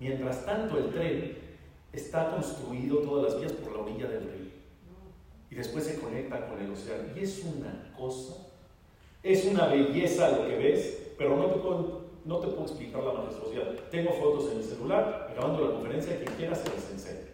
Mientras 0.00 0.44
tanto, 0.44 0.78
el 0.78 0.90
tren 0.90 1.38
está 1.92 2.30
construido 2.30 2.98
todas 2.98 3.32
las 3.32 3.40
vías 3.40 3.52
por 3.52 3.72
la 3.72 3.82
orilla 3.82 4.08
del 4.08 4.22
río. 4.22 4.52
Y 5.50 5.54
después 5.54 5.84
se 5.84 6.00
conecta 6.00 6.48
con 6.48 6.60
el 6.60 6.72
océano. 6.72 7.04
Y 7.14 7.20
es 7.20 7.44
una 7.44 7.92
cosa, 7.96 8.34
es 9.22 9.44
una 9.44 9.66
belleza 9.66 10.30
lo 10.30 10.48
que 10.48 10.56
ves, 10.56 11.14
pero 11.16 11.36
no 11.36 11.46
te 11.46 11.60
puedo 11.60 12.02
no 12.24 12.38
te 12.38 12.48
puedo 12.48 12.62
explicar 12.62 13.02
la 13.02 13.12
majestuosidad. 13.14 13.74
Tengo 13.90 14.12
fotos 14.12 14.52
en 14.52 14.58
el 14.58 14.64
celular, 14.64 15.28
acabando 15.30 15.66
la 15.66 15.72
conferencia, 15.72 16.16
quien 16.16 16.36
quiera 16.36 16.54
se 16.54 16.68
las 16.68 16.90
enseño. 16.90 17.32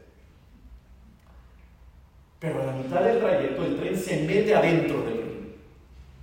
Pero 2.39 2.63
a 2.63 2.67
la 2.67 2.73
mitad 2.73 3.03
del 3.03 3.19
trayecto 3.19 3.65
el 3.65 3.77
tren 3.77 3.97
se 3.97 4.23
mete 4.23 4.55
adentro 4.55 5.03
del 5.03 5.15
río. 5.15 5.49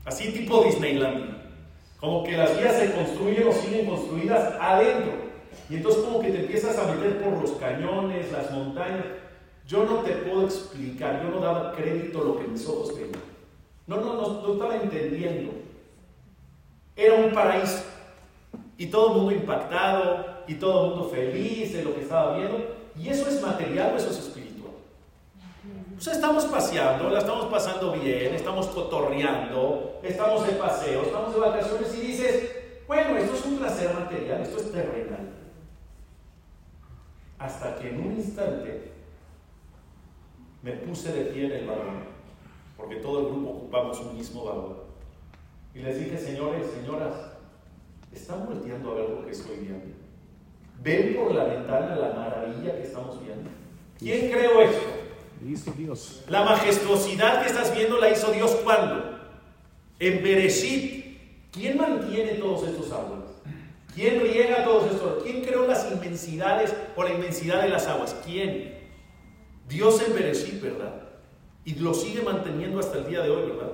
Así 0.05 0.31
tipo 0.31 0.63
Disneyland. 0.63 1.35
Como 1.99 2.23
que 2.23 2.37
las 2.37 2.57
vías 2.57 2.75
se 2.75 2.93
construyen 2.93 3.47
o 3.47 3.51
siguen 3.51 3.85
construidas 3.85 4.55
adentro. 4.59 5.13
Y 5.69 5.75
entonces 5.75 6.03
como 6.03 6.21
que 6.21 6.31
te 6.31 6.39
empiezas 6.41 6.77
a 6.77 6.93
meter 6.93 7.21
por 7.21 7.41
los 7.41 7.51
cañones, 7.53 8.31
las 8.31 8.51
montañas. 8.51 9.05
Yo 9.67 9.83
no 9.83 9.97
te 10.01 10.11
puedo 10.11 10.45
explicar, 10.45 11.23
yo 11.23 11.29
no 11.29 11.39
daba 11.39 11.73
crédito 11.73 12.21
a 12.21 12.25
lo 12.25 12.39
que 12.39 12.47
mis 12.47 12.67
ojos 12.67 12.95
veían. 12.95 13.34
No, 13.87 13.97
no, 13.97 14.13
no, 14.13 14.41
no 14.41 14.53
estaba 14.53 14.75
entendiendo. 14.75 15.53
Era 16.95 17.15
un 17.15 17.31
paraíso. 17.33 17.83
Y 18.77 18.87
todo 18.87 19.11
el 19.11 19.17
mundo 19.17 19.31
impactado, 19.31 20.35
y 20.47 20.55
todo 20.55 20.85
el 20.85 20.89
mundo 20.91 21.09
feliz 21.09 21.73
de 21.73 21.83
lo 21.83 21.93
que 21.93 22.01
estaba 22.01 22.37
viendo. 22.37 22.75
¿Y 22.97 23.09
eso 23.09 23.27
es 23.27 23.41
material 23.41 23.93
o 23.93 23.97
eso 23.97 24.09
es 24.09 24.19
espiritual? 24.19 24.71
O 25.97 26.01
sea, 26.01 26.13
estamos 26.13 26.45
paseando, 26.45 27.09
la 27.09 27.19
estamos 27.19 27.45
pasando 27.45 27.93
bien, 27.93 28.33
estamos 28.33 28.67
cotorreando, 28.67 29.99
estamos 30.03 30.45
de 30.45 30.53
paseo, 30.53 31.03
estamos 31.03 31.33
de 31.33 31.39
vacaciones 31.39 31.95
y 31.95 32.01
dices, 32.01 32.51
bueno, 32.87 33.17
esto 33.17 33.35
es 33.35 33.45
un 33.45 33.57
placer 33.57 33.93
material, 33.93 34.41
esto 34.41 34.57
es 34.57 34.71
terrenal. 34.71 35.29
Hasta 37.39 37.75
que 37.75 37.89
en 37.89 37.99
un 37.99 38.11
instante 38.13 38.91
me 40.61 40.71
puse 40.73 41.11
de 41.11 41.25
pie 41.25 41.45
en 41.45 41.51
el 41.51 41.67
balón, 41.67 42.14
porque 42.77 42.97
todo 42.97 43.19
el 43.19 43.25
grupo 43.27 43.49
ocupamos 43.51 43.99
un 43.99 44.17
mismo 44.17 44.45
balón. 44.45 44.77
Y 45.73 45.79
les 45.79 45.99
dije, 45.99 46.17
señores, 46.17 46.67
señoras, 46.71 47.13
¿están 48.13 48.45
volteando 48.45 48.91
a 48.91 48.95
ver 48.95 49.09
lo 49.09 49.25
que 49.25 49.31
estoy 49.31 49.57
viendo? 49.57 49.85
¿Ven 50.81 51.15
por 51.15 51.33
la 51.33 51.45
ventana 51.45 51.95
la 51.95 52.13
maravilla 52.13 52.75
que 52.75 52.83
estamos 52.83 53.21
viendo? 53.21 53.49
¿Quién 53.97 54.31
creó 54.31 54.61
esto? 54.61 54.87
Hizo 55.45 55.71
Dios. 55.71 56.23
La 56.29 56.43
majestuosidad 56.43 57.41
que 57.41 57.49
estás 57.49 57.75
viendo 57.75 57.99
la 57.99 58.09
hizo 58.09 58.31
Dios 58.31 58.51
cuando? 58.63 59.19
En 59.99 60.23
Bereshit. 60.23 61.05
¿Quién 61.51 61.77
mantiene 61.77 62.33
todos 62.33 62.67
estos 62.67 62.91
árboles? 62.91 63.29
¿Quién 63.93 64.19
riega 64.19 64.65
todos 64.65 64.91
estos? 64.91 65.23
¿Quién 65.23 65.41
creó 65.43 65.65
las 65.65 65.89
inmensidades 65.89 66.75
o 66.95 67.03
la 67.03 67.13
inmensidad 67.13 67.61
de 67.61 67.69
las 67.69 67.87
aguas? 67.87 68.15
¿Quién? 68.25 68.77
Dios 69.69 70.01
en 70.05 70.13
Bereshit, 70.13 70.61
¿verdad? 70.61 71.04
Y 71.65 71.75
lo 71.75 71.93
sigue 71.95 72.21
manteniendo 72.21 72.79
hasta 72.79 72.99
el 72.99 73.07
día 73.07 73.21
de 73.21 73.31
hoy, 73.31 73.49
¿verdad? 73.49 73.71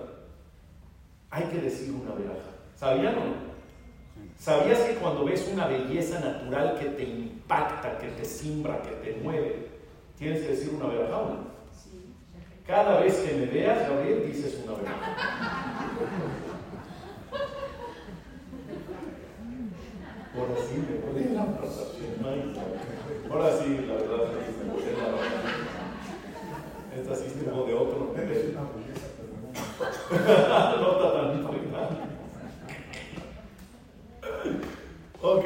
Hay 1.29 1.43
que 1.43 1.59
decir 1.59 1.93
una 1.93 2.15
veraja. 2.15 2.49
¿Sabían 2.77 3.15
o 3.15 3.25
no? 3.25 3.51
¿Sabías 4.39 4.79
que 4.79 4.95
cuando 4.95 5.25
ves 5.25 5.47
una 5.51 5.67
belleza 5.67 6.19
natural 6.19 6.79
que 6.79 6.85
te 6.85 7.03
impacta, 7.03 7.97
que 7.99 8.07
te 8.07 8.25
simbra, 8.25 8.81
que 8.81 8.91
te 8.91 9.19
mueve, 9.21 9.67
tienes 10.17 10.41
que 10.41 10.47
decir 10.47 10.73
una 10.73 10.87
veraja 10.87 11.17
o 11.17 11.27
no? 11.27 11.51
Cada 12.65 13.01
vez 13.01 13.15
que 13.17 13.33
me 13.35 13.45
veas, 13.47 13.87
Gabriel, 13.89 14.25
dices 14.25 14.59
una 14.63 14.77
veraja. 14.77 15.91
Ahora 20.33 20.55
sí 20.69 20.77
me 20.77 20.95
puede 20.95 21.33
la 21.33 21.41
Ahora 23.29 23.57
sí, 23.57 23.85
la 23.85 23.93
verdad, 23.93 24.31
Como 27.49 27.65
de 27.65 27.73
otro. 27.73 28.13
Ok. 35.21 35.45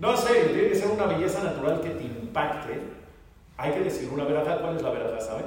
No 0.00 0.16
sé, 0.16 0.32
tiene 0.44 0.68
que 0.68 0.74
ser 0.74 0.90
una 0.90 1.06
belleza 1.06 1.42
natural 1.42 1.80
que 1.80 1.90
te 1.90 2.04
impacte. 2.04 2.80
Hay 3.56 3.72
que 3.72 3.80
decir 3.80 4.08
una 4.12 4.24
veraja. 4.24 4.58
¿Cuál 4.58 4.76
es 4.76 4.82
la 4.82 4.90
veraja? 4.90 5.20
¿Saben? 5.20 5.46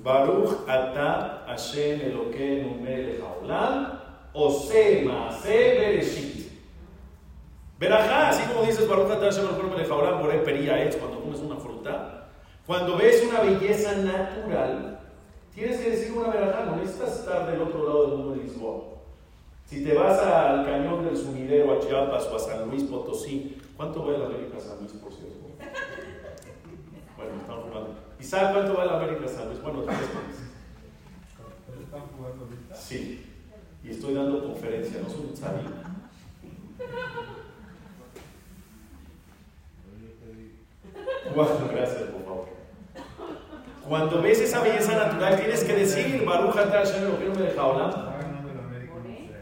Baruch 0.00 0.68
ata 0.68 1.44
Hashem 1.48 2.00
Elokeinu 2.00 2.80
melech 2.80 3.20
haolam 3.20 4.00
ose 4.32 5.02
maase 5.04 5.78
bereshit. 5.78 6.35
Verajá, 7.78 8.30
así 8.30 8.42
como 8.44 8.62
dices 8.62 8.84
por 8.86 9.06
pería 10.46 10.82
es 10.84 10.96
cuando 10.96 11.20
comes 11.20 11.40
una 11.40 11.56
fruta. 11.56 12.28
Cuando 12.66 12.96
ves 12.96 13.24
una 13.28 13.40
belleza 13.40 13.96
natural, 13.96 15.00
tienes 15.54 15.80
que 15.80 15.90
decir 15.90 16.12
una 16.12 16.28
verajá. 16.28 16.64
No 16.64 16.76
necesitas 16.76 17.20
estar 17.20 17.50
del 17.50 17.60
otro 17.60 17.84
lado 17.84 18.06
del 18.06 18.16
mundo 18.16 18.34
de 18.34 18.44
Lisboa. 18.44 18.84
Si 19.66 19.84
te 19.84 19.92
vas 19.94 20.18
al 20.20 20.64
cañón 20.64 21.04
del 21.04 21.16
sumidero, 21.16 21.72
a 21.72 21.80
Chiapas 21.80 22.26
o 22.26 22.36
a 22.36 22.38
San 22.38 22.68
Luis 22.70 22.84
Potosí, 22.84 23.60
¿cuánto 23.76 24.04
vale 24.04 24.18
la 24.18 24.26
América 24.26 24.60
San 24.60 24.78
Luis, 24.78 24.92
por 24.92 25.12
cierto? 25.12 25.34
Bueno, 27.16 27.32
están 27.40 27.62
jugando. 27.62 27.94
¿Y 28.20 28.24
sabes 28.24 28.50
cuánto 28.52 28.74
vale 28.74 28.90
la 28.90 28.96
América 28.98 29.28
San 29.28 29.48
Luis? 29.48 29.60
Bueno, 29.62 29.82
tres 29.82 29.98
meses. 29.98 30.46
¿Están 31.82 32.00
jugando 32.16 32.44
ahorita? 32.44 32.74
Sí. 32.74 33.26
Y 33.82 33.90
estoy 33.90 34.14
dando 34.14 34.44
conferencia, 34.44 35.00
no 35.02 35.08
soy 35.08 35.26
un 35.30 35.36
sabio. 35.36 35.70
Cuando 43.88 44.20
ves 44.20 44.40
esa 44.40 44.60
belleza 44.60 44.96
natural, 44.96 45.36
tienes 45.36 45.62
que 45.62 45.74
decir, 45.74 46.24
Baruch 46.24 46.54
Hashem, 46.54 47.34
deja 47.38 47.62
hablar 47.62 48.16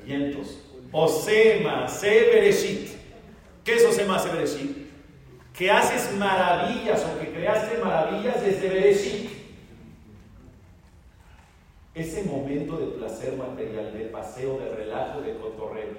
vientos. 0.04 0.58
Osema, 0.92 1.88
Sebereshit. 1.88 2.90
¿Qué 3.64 3.74
es 3.74 3.84
Osema, 3.84 4.18
Sebereshit? 4.18 4.84
Que 5.52 5.70
haces 5.70 6.16
maravillas 6.16 7.04
o 7.04 7.18
que 7.18 7.32
creaste 7.32 7.78
maravillas 7.78 8.44
desde 8.44 8.68
Bereshit. 8.68 9.30
Ese 11.94 12.24
momento 12.24 12.76
de 12.76 12.86
placer 12.98 13.36
material, 13.36 13.96
de 13.96 14.06
paseo, 14.06 14.58
de 14.58 14.68
relajo, 14.74 15.20
de 15.20 15.36
cotorreo, 15.36 15.90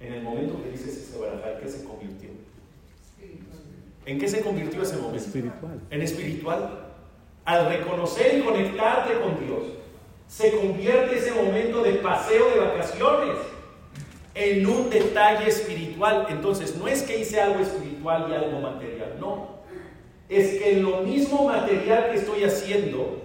en 0.00 0.12
el 0.12 0.22
momento 0.22 0.60
que 0.62 0.70
dices 0.70 0.96
ese 0.96 1.18
barajal, 1.18 1.60
¿qué 1.60 1.68
se 1.68 1.84
convirtió? 1.84 2.30
¿En 4.06 4.18
qué 4.18 4.28
se 4.28 4.40
convirtió 4.40 4.82
ese 4.82 4.96
momento? 4.96 5.18
Espiritual. 5.18 5.80
En 5.90 6.02
espiritual. 6.02 6.86
Al 7.44 7.68
reconocer 7.68 8.38
y 8.38 8.42
conectarte 8.42 9.14
con 9.20 9.44
Dios 9.44 9.62
se 10.30 10.52
convierte 10.52 11.18
ese 11.18 11.32
momento 11.32 11.82
de 11.82 11.94
paseo 11.94 12.50
de 12.50 12.60
vacaciones 12.60 13.36
en 14.34 14.64
un 14.64 14.88
detalle 14.88 15.48
espiritual. 15.48 16.26
Entonces, 16.30 16.76
no 16.76 16.86
es 16.86 17.02
que 17.02 17.18
hice 17.18 17.40
algo 17.40 17.60
espiritual 17.60 18.28
y 18.30 18.34
algo 18.34 18.60
material, 18.60 19.16
no. 19.18 19.60
Es 20.28 20.62
que 20.62 20.76
lo 20.76 20.98
mismo 20.98 21.46
material 21.46 22.10
que 22.10 22.18
estoy 22.18 22.44
haciendo, 22.44 23.20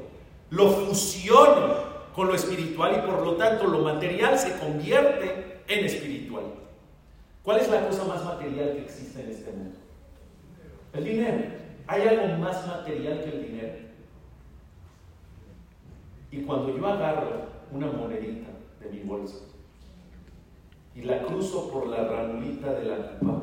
lo 0.49 0.71
fusiono 0.71 1.75
con 2.15 2.27
lo 2.27 2.33
espiritual 2.33 2.95
y 2.97 3.07
por 3.07 3.23
lo 3.23 3.35
tanto 3.35 3.67
lo 3.67 3.79
material 3.79 4.39
se 4.39 4.57
convierte 4.57 5.61
en 5.67 5.85
espiritual. 5.85 6.45
¿Cuál 7.43 7.59
es 7.59 7.69
la 7.69 7.87
cosa 7.87 8.03
más 8.05 8.25
material 8.25 8.71
que 8.73 8.81
existe 8.81 9.21
en 9.21 9.29
este 9.29 9.51
mundo? 9.51 9.77
El 10.95 11.03
dinero. 11.03 11.43
¿Hay 11.87 12.01
algo 12.07 12.37
más 12.37 12.65
material 12.67 13.23
que 13.23 13.29
el 13.29 13.45
dinero? 13.45 13.73
Y 16.31 16.41
cuando 16.41 16.75
yo 16.75 16.87
agarro 16.87 17.45
una 17.71 17.87
monedita 17.87 18.49
de 18.79 18.89
mi 18.89 18.99
bolsa 19.01 19.45
y 20.95 21.01
la 21.01 21.23
cruzo 21.23 21.69
por 21.71 21.87
la 21.87 22.07
ranurita 22.07 22.73
de 22.73 22.85
la 22.85 23.19
copa 23.19 23.41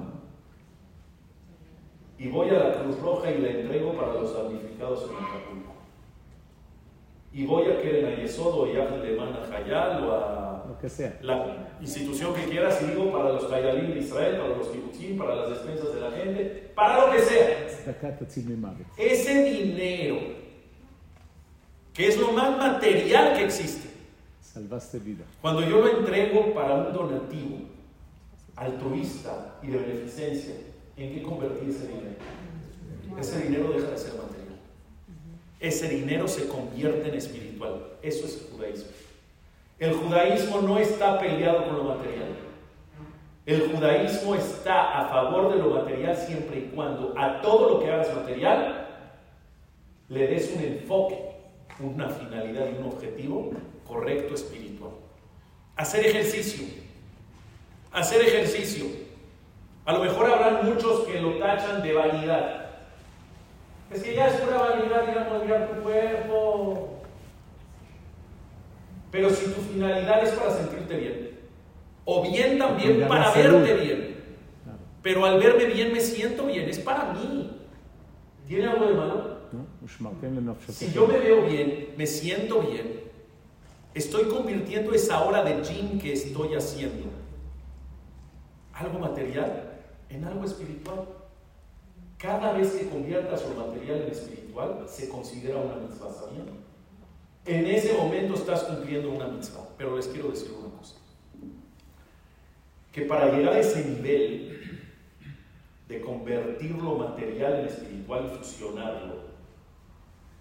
y 2.18 2.28
voy 2.28 2.48
a 2.50 2.54
la 2.54 2.82
Cruz 2.82 3.00
Roja 3.00 3.30
y 3.32 3.38
la 3.38 3.48
entrego 3.48 3.94
para 3.94 4.14
los 4.14 4.32
damnificados 4.32 5.10
en 5.10 5.16
Acapulco. 5.16 5.72
Y 7.32 7.46
voy 7.46 7.68
a 7.68 7.82
Keren 7.82 8.16
Yesodo 8.16 8.72
y 8.72 8.76
a 8.76 8.84
Alemán 8.92 9.30
a 9.34 9.56
Hayal 9.56 10.04
o 10.04 10.12
a 10.12 10.64
Lo 10.68 10.78
que 10.78 10.88
sea. 10.88 11.18
la 11.22 11.44
institución 11.82 12.32
que 12.34 12.44
quieras 12.44 12.80
y 12.80 12.86
digo 12.86 13.12
para 13.12 13.32
los 13.32 13.52
Hayalim 13.52 13.92
de 13.92 13.98
Israel, 14.00 14.36
para 14.36 14.56
los 14.56 14.68
Kibbutzim, 14.68 15.18
para 15.18 15.34
las 15.34 15.50
despensas 15.50 15.92
de 15.92 16.00
la 16.00 16.10
gente, 16.12 16.70
para 16.74 17.06
lo 17.06 17.12
que 17.12 17.18
sea. 17.20 17.66
Ese 18.96 19.44
dinero, 19.44 20.18
que 21.92 22.08
es 22.08 22.16
lo 22.18 22.32
más 22.32 22.56
material 22.56 23.34
que 23.34 23.44
existe, 23.44 23.88
Salvaste 24.40 24.98
vida. 24.98 25.24
cuando 25.40 25.62
yo 25.62 25.80
lo 25.80 25.98
entrego 25.98 26.54
para 26.54 26.74
un 26.74 26.92
donativo 26.92 27.58
altruista 28.54 29.58
y 29.62 29.68
de 29.68 29.78
beneficencia, 29.78 30.54
¿en 30.96 31.14
qué 31.14 31.22
convertí 31.22 31.70
ese 31.70 31.88
dinero? 31.88 32.16
Ese 33.18 33.42
dinero 33.42 33.72
deja 33.72 33.90
de 33.90 33.98
ser 33.98 34.12
material. 34.12 34.58
Ese 35.58 35.88
dinero 35.88 36.28
se 36.28 36.46
convierte 36.48 37.08
en 37.08 37.14
espiritual. 37.14 37.92
Eso 38.02 38.26
es 38.26 38.42
el 38.42 38.52
judaísmo. 38.52 38.90
El 39.82 39.94
judaísmo 39.94 40.60
no 40.60 40.78
está 40.78 41.18
peleado 41.18 41.64
con 41.64 41.78
lo 41.78 41.82
material. 41.82 42.36
El 43.44 43.68
judaísmo 43.68 44.36
está 44.36 45.00
a 45.00 45.08
favor 45.08 45.52
de 45.52 45.58
lo 45.58 45.70
material 45.70 46.16
siempre 46.16 46.58
y 46.60 46.70
cuando 46.72 47.12
a 47.18 47.40
todo 47.40 47.68
lo 47.68 47.80
que 47.80 47.90
hagas 47.90 48.14
material 48.14 48.86
le 50.08 50.28
des 50.28 50.52
un 50.54 50.62
enfoque, 50.62 51.18
una 51.80 52.08
finalidad 52.08 52.68
y 52.68 52.80
un 52.80 52.92
objetivo 52.92 53.50
correcto 53.84 54.34
espiritual. 54.34 54.92
Hacer 55.74 56.06
ejercicio. 56.06 56.64
Hacer 57.90 58.20
ejercicio. 58.20 58.84
A 59.84 59.94
lo 59.94 60.04
mejor 60.04 60.30
habrán 60.30 60.64
muchos 60.64 61.00
que 61.08 61.20
lo 61.20 61.38
tachan 61.38 61.82
de 61.82 61.92
vanidad. 61.92 62.70
Es 63.90 64.00
que 64.04 64.14
ya 64.14 64.28
es 64.28 64.34
pura 64.34 64.58
vanidad 64.58 65.08
ir 65.44 65.52
a 65.52 65.66
tu 65.66 65.82
cuerpo. 65.82 66.91
Pero 69.12 69.28
si 69.28 69.44
tu 69.44 69.60
finalidad 69.60 70.24
es 70.24 70.30
para 70.30 70.50
sentirte 70.50 70.96
bien, 70.96 71.38
o 72.06 72.22
bien 72.22 72.58
también 72.58 73.06
para 73.06 73.30
verte 73.30 73.74
bien, 73.74 74.16
pero 75.02 75.26
al 75.26 75.38
verme 75.38 75.66
bien 75.66 75.92
me 75.92 76.00
siento 76.00 76.46
bien, 76.46 76.68
es 76.68 76.78
para 76.78 77.12
mí. 77.12 77.58
¿Tiene 78.48 78.66
algo 78.66 78.86
de 78.86 78.94
malo? 78.94 79.36
Si 80.68 80.90
yo 80.92 81.06
me 81.06 81.18
veo 81.18 81.44
bien, 81.44 81.88
me 81.96 82.06
siento 82.06 82.62
bien, 82.62 83.02
estoy 83.92 84.24
convirtiendo 84.24 84.94
esa 84.94 85.22
hora 85.22 85.44
de 85.44 85.62
gym 85.62 85.98
que 85.98 86.14
estoy 86.14 86.54
haciendo, 86.54 87.10
algo 88.72 88.98
material, 88.98 89.78
en 90.08 90.24
algo 90.24 90.44
espiritual. 90.44 91.06
Cada 92.16 92.52
vez 92.52 92.70
que 92.72 92.88
conviertas 92.88 93.44
lo 93.46 93.66
material 93.66 94.02
en 94.02 94.10
espiritual, 94.10 94.86
se 94.86 95.08
considera 95.08 95.58
una 95.58 95.76
mitzvah 95.76 96.08
en 97.44 97.66
ese 97.66 97.94
momento 97.94 98.34
estás 98.34 98.62
cumpliendo 98.64 99.10
una 99.10 99.26
mitzvah. 99.26 99.68
Pero 99.76 99.96
les 99.96 100.06
quiero 100.06 100.28
decir 100.28 100.52
una 100.52 100.76
cosa. 100.78 100.96
Que 102.92 103.02
para 103.02 103.32
llegar 103.32 103.54
a 103.54 103.58
ese 103.60 103.84
nivel 103.84 104.80
de 105.88 106.00
convertir 106.00 106.70
lo 106.72 106.94
material 106.96 107.60
en 107.60 107.66
espiritual 107.66 108.30
y 108.32 108.36
fusionarlo, 108.38 109.32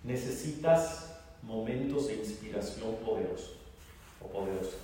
necesitas 0.03 1.19
momentos 1.41 2.07
de 2.07 2.15
inspiración 2.15 2.95
poderosos 3.05 3.57
o 4.21 4.27
poderosa. 4.27 4.77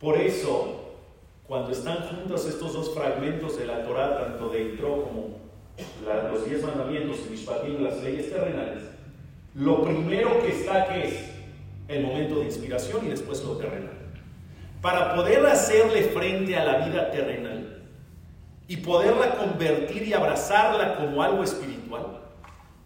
Por 0.00 0.16
eso, 0.18 0.94
cuando 1.46 1.70
están 1.70 2.08
juntos 2.08 2.46
estos 2.46 2.72
dos 2.72 2.94
fragmentos 2.94 3.56
de 3.58 3.66
la 3.66 3.84
Torah, 3.84 4.18
tanto 4.18 4.48
de 4.48 4.72
Itro 4.72 5.04
como 5.04 5.36
la- 6.04 6.28
los 6.30 6.44
diez 6.44 6.62
mandamientos 6.62 7.20
y 7.26 7.30
Mishpatim, 7.30 7.82
las 7.82 8.02
leyes 8.02 8.30
terrenales, 8.30 8.84
lo 9.54 9.84
primero 9.84 10.40
que 10.42 10.50
está 10.50 10.86
que 10.88 11.08
es 11.08 11.14
el 11.88 12.02
momento 12.04 12.40
de 12.40 12.46
inspiración 12.46 13.06
y 13.06 13.10
después 13.10 13.42
lo 13.44 13.56
terrenal. 13.56 13.92
Para 14.82 15.14
poder 15.14 15.46
hacerle 15.46 16.02
frente 16.04 16.56
a 16.56 16.64
la 16.64 16.86
vida 16.86 17.10
terrenal 17.10 17.82
y 18.66 18.78
poderla 18.78 19.36
convertir 19.36 20.02
y 20.08 20.12
abrazarla 20.12 20.96
como 20.96 21.22
algo 21.22 21.44
espiritual, 21.44 22.20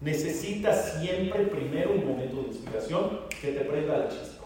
necesitas 0.01 1.01
siempre 1.01 1.45
primero 1.47 1.93
un 1.93 2.07
momento 2.07 2.43
de 2.43 2.49
inspiración 2.49 3.21
que 3.41 3.53
te 3.53 3.61
prenda 3.61 3.99
la 3.99 4.09
chispa. 4.09 4.45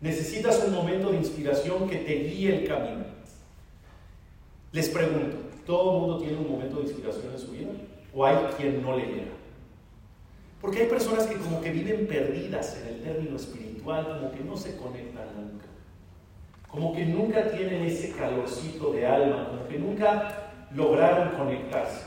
Necesitas 0.00 0.62
un 0.66 0.74
momento 0.74 1.10
de 1.10 1.16
inspiración 1.16 1.88
que 1.88 1.96
te 1.96 2.14
guíe 2.14 2.58
el 2.58 2.68
camino. 2.68 3.04
Les 4.72 4.88
pregunto, 4.88 5.36
¿todo 5.64 5.92
el 5.92 6.00
mundo 6.00 6.18
tiene 6.18 6.36
un 6.36 6.50
momento 6.50 6.76
de 6.76 6.82
inspiración 6.82 7.32
en 7.32 7.38
su 7.38 7.50
vida? 7.52 7.70
¿O 8.12 8.24
hay 8.24 8.36
quien 8.56 8.82
no 8.82 8.96
le 8.96 9.06
llega? 9.06 9.43
Porque 10.64 10.80
hay 10.80 10.88
personas 10.88 11.26
que 11.26 11.36
como 11.36 11.60
que 11.60 11.70
viven 11.70 12.06
perdidas 12.06 12.80
en 12.80 12.94
el 12.94 13.02
término 13.02 13.36
espiritual, 13.36 14.08
como 14.08 14.32
que 14.32 14.40
no 14.42 14.56
se 14.56 14.74
conectan 14.78 15.26
nunca. 15.36 15.66
Como 16.66 16.94
que 16.94 17.04
nunca 17.04 17.50
tienen 17.50 17.82
ese 17.82 18.12
calorcito 18.12 18.90
de 18.92 19.06
alma, 19.06 19.50
como 19.50 19.68
que 19.68 19.78
nunca 19.78 20.68
lograron 20.74 21.36
conectarse. 21.36 22.06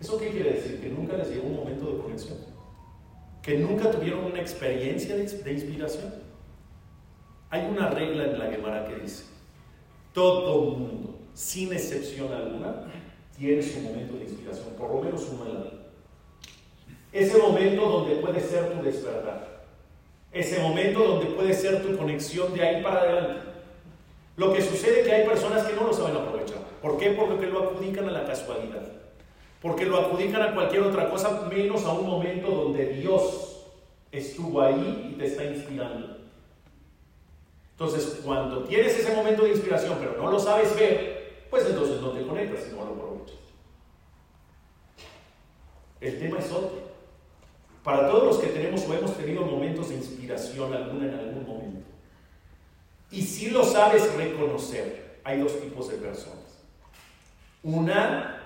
¿Eso 0.00 0.18
qué 0.18 0.30
quiere 0.30 0.54
decir? 0.54 0.80
Que 0.80 0.88
nunca 0.88 1.16
les 1.16 1.28
llegó 1.28 1.46
un 1.46 1.54
momento 1.54 1.92
de 1.92 2.02
conexión. 2.02 2.38
Que 3.40 3.56
nunca 3.56 3.88
tuvieron 3.88 4.24
una 4.24 4.40
experiencia 4.40 5.14
de, 5.14 5.52
inspiración. 5.52 6.12
Hay 7.50 7.66
una 7.66 7.88
regla 7.88 8.24
en 8.24 8.38
la 8.40 8.50
Gemara 8.50 8.84
que 8.84 8.96
dice, 8.96 9.26
todo 10.12 10.72
mundo, 10.72 11.20
sin 11.34 11.72
excepción 11.72 12.32
alguna, 12.32 12.82
tiene 13.38 13.62
su 13.62 13.78
momento 13.78 14.16
de 14.16 14.24
inspiración, 14.24 14.70
por 14.76 14.92
lo 14.92 15.02
menos 15.02 15.28
uno 15.32 15.46
en 15.46 15.54
la 15.54 15.60
vida. 15.60 15.83
Ese 17.14 17.38
momento 17.38 17.80
donde 17.86 18.16
puede 18.16 18.40
ser 18.40 18.72
tu 18.72 18.82
despertar. 18.82 19.62
Ese 20.32 20.58
momento 20.58 20.98
donde 20.98 21.26
puede 21.26 21.54
ser 21.54 21.80
tu 21.80 21.96
conexión 21.96 22.52
de 22.52 22.60
ahí 22.60 22.82
para 22.82 23.02
adelante. 23.02 23.40
Lo 24.36 24.52
que 24.52 24.60
sucede 24.60 25.00
es 25.00 25.06
que 25.06 25.14
hay 25.14 25.24
personas 25.24 25.62
que 25.62 25.76
no 25.76 25.84
lo 25.84 25.92
saben 25.92 26.16
aprovechar. 26.16 26.58
¿Por 26.82 26.98
qué? 26.98 27.10
Porque 27.10 27.46
lo 27.46 27.62
adjudican 27.62 28.08
a 28.08 28.10
la 28.10 28.24
casualidad. 28.24 28.82
Porque 29.62 29.86
lo 29.86 29.96
adjudican 29.96 30.42
a 30.42 30.54
cualquier 30.54 30.82
otra 30.82 31.08
cosa, 31.08 31.42
menos 31.48 31.84
a 31.84 31.92
un 31.92 32.04
momento 32.04 32.48
donde 32.48 32.88
Dios 32.88 33.64
estuvo 34.10 34.60
ahí 34.60 35.12
y 35.12 35.16
te 35.16 35.26
está 35.26 35.44
inspirando. 35.44 36.16
Entonces, 37.70 38.22
cuando 38.24 38.64
tienes 38.64 38.98
ese 38.98 39.14
momento 39.14 39.44
de 39.44 39.50
inspiración, 39.50 39.98
pero 40.00 40.20
no 40.20 40.32
lo 40.32 40.40
sabes 40.40 40.74
ver, 40.74 41.46
pues 41.48 41.64
entonces 41.64 42.00
no 42.00 42.10
te 42.10 42.26
conectas 42.26 42.66
y 42.68 42.74
no 42.74 42.84
lo 42.84 42.92
aprovechas. 42.92 43.36
El 46.00 46.18
tema 46.18 46.40
es 46.40 46.50
otro. 46.50 46.83
Para 47.84 48.08
todos 48.08 48.24
los 48.24 48.38
que 48.38 48.46
tenemos 48.46 48.88
o 48.88 48.94
hemos 48.94 49.14
tenido 49.14 49.44
momentos 49.44 49.90
de 49.90 49.96
inspiración 49.96 50.72
alguna 50.72 51.04
en 51.04 51.14
algún 51.14 51.46
momento, 51.46 51.86
y 53.10 53.22
si 53.22 53.50
lo 53.50 53.62
sabes 53.62 54.12
reconocer, 54.14 55.20
hay 55.22 55.38
dos 55.38 55.60
tipos 55.60 55.90
de 55.90 55.98
personas. 55.98 56.64
Una 57.62 58.40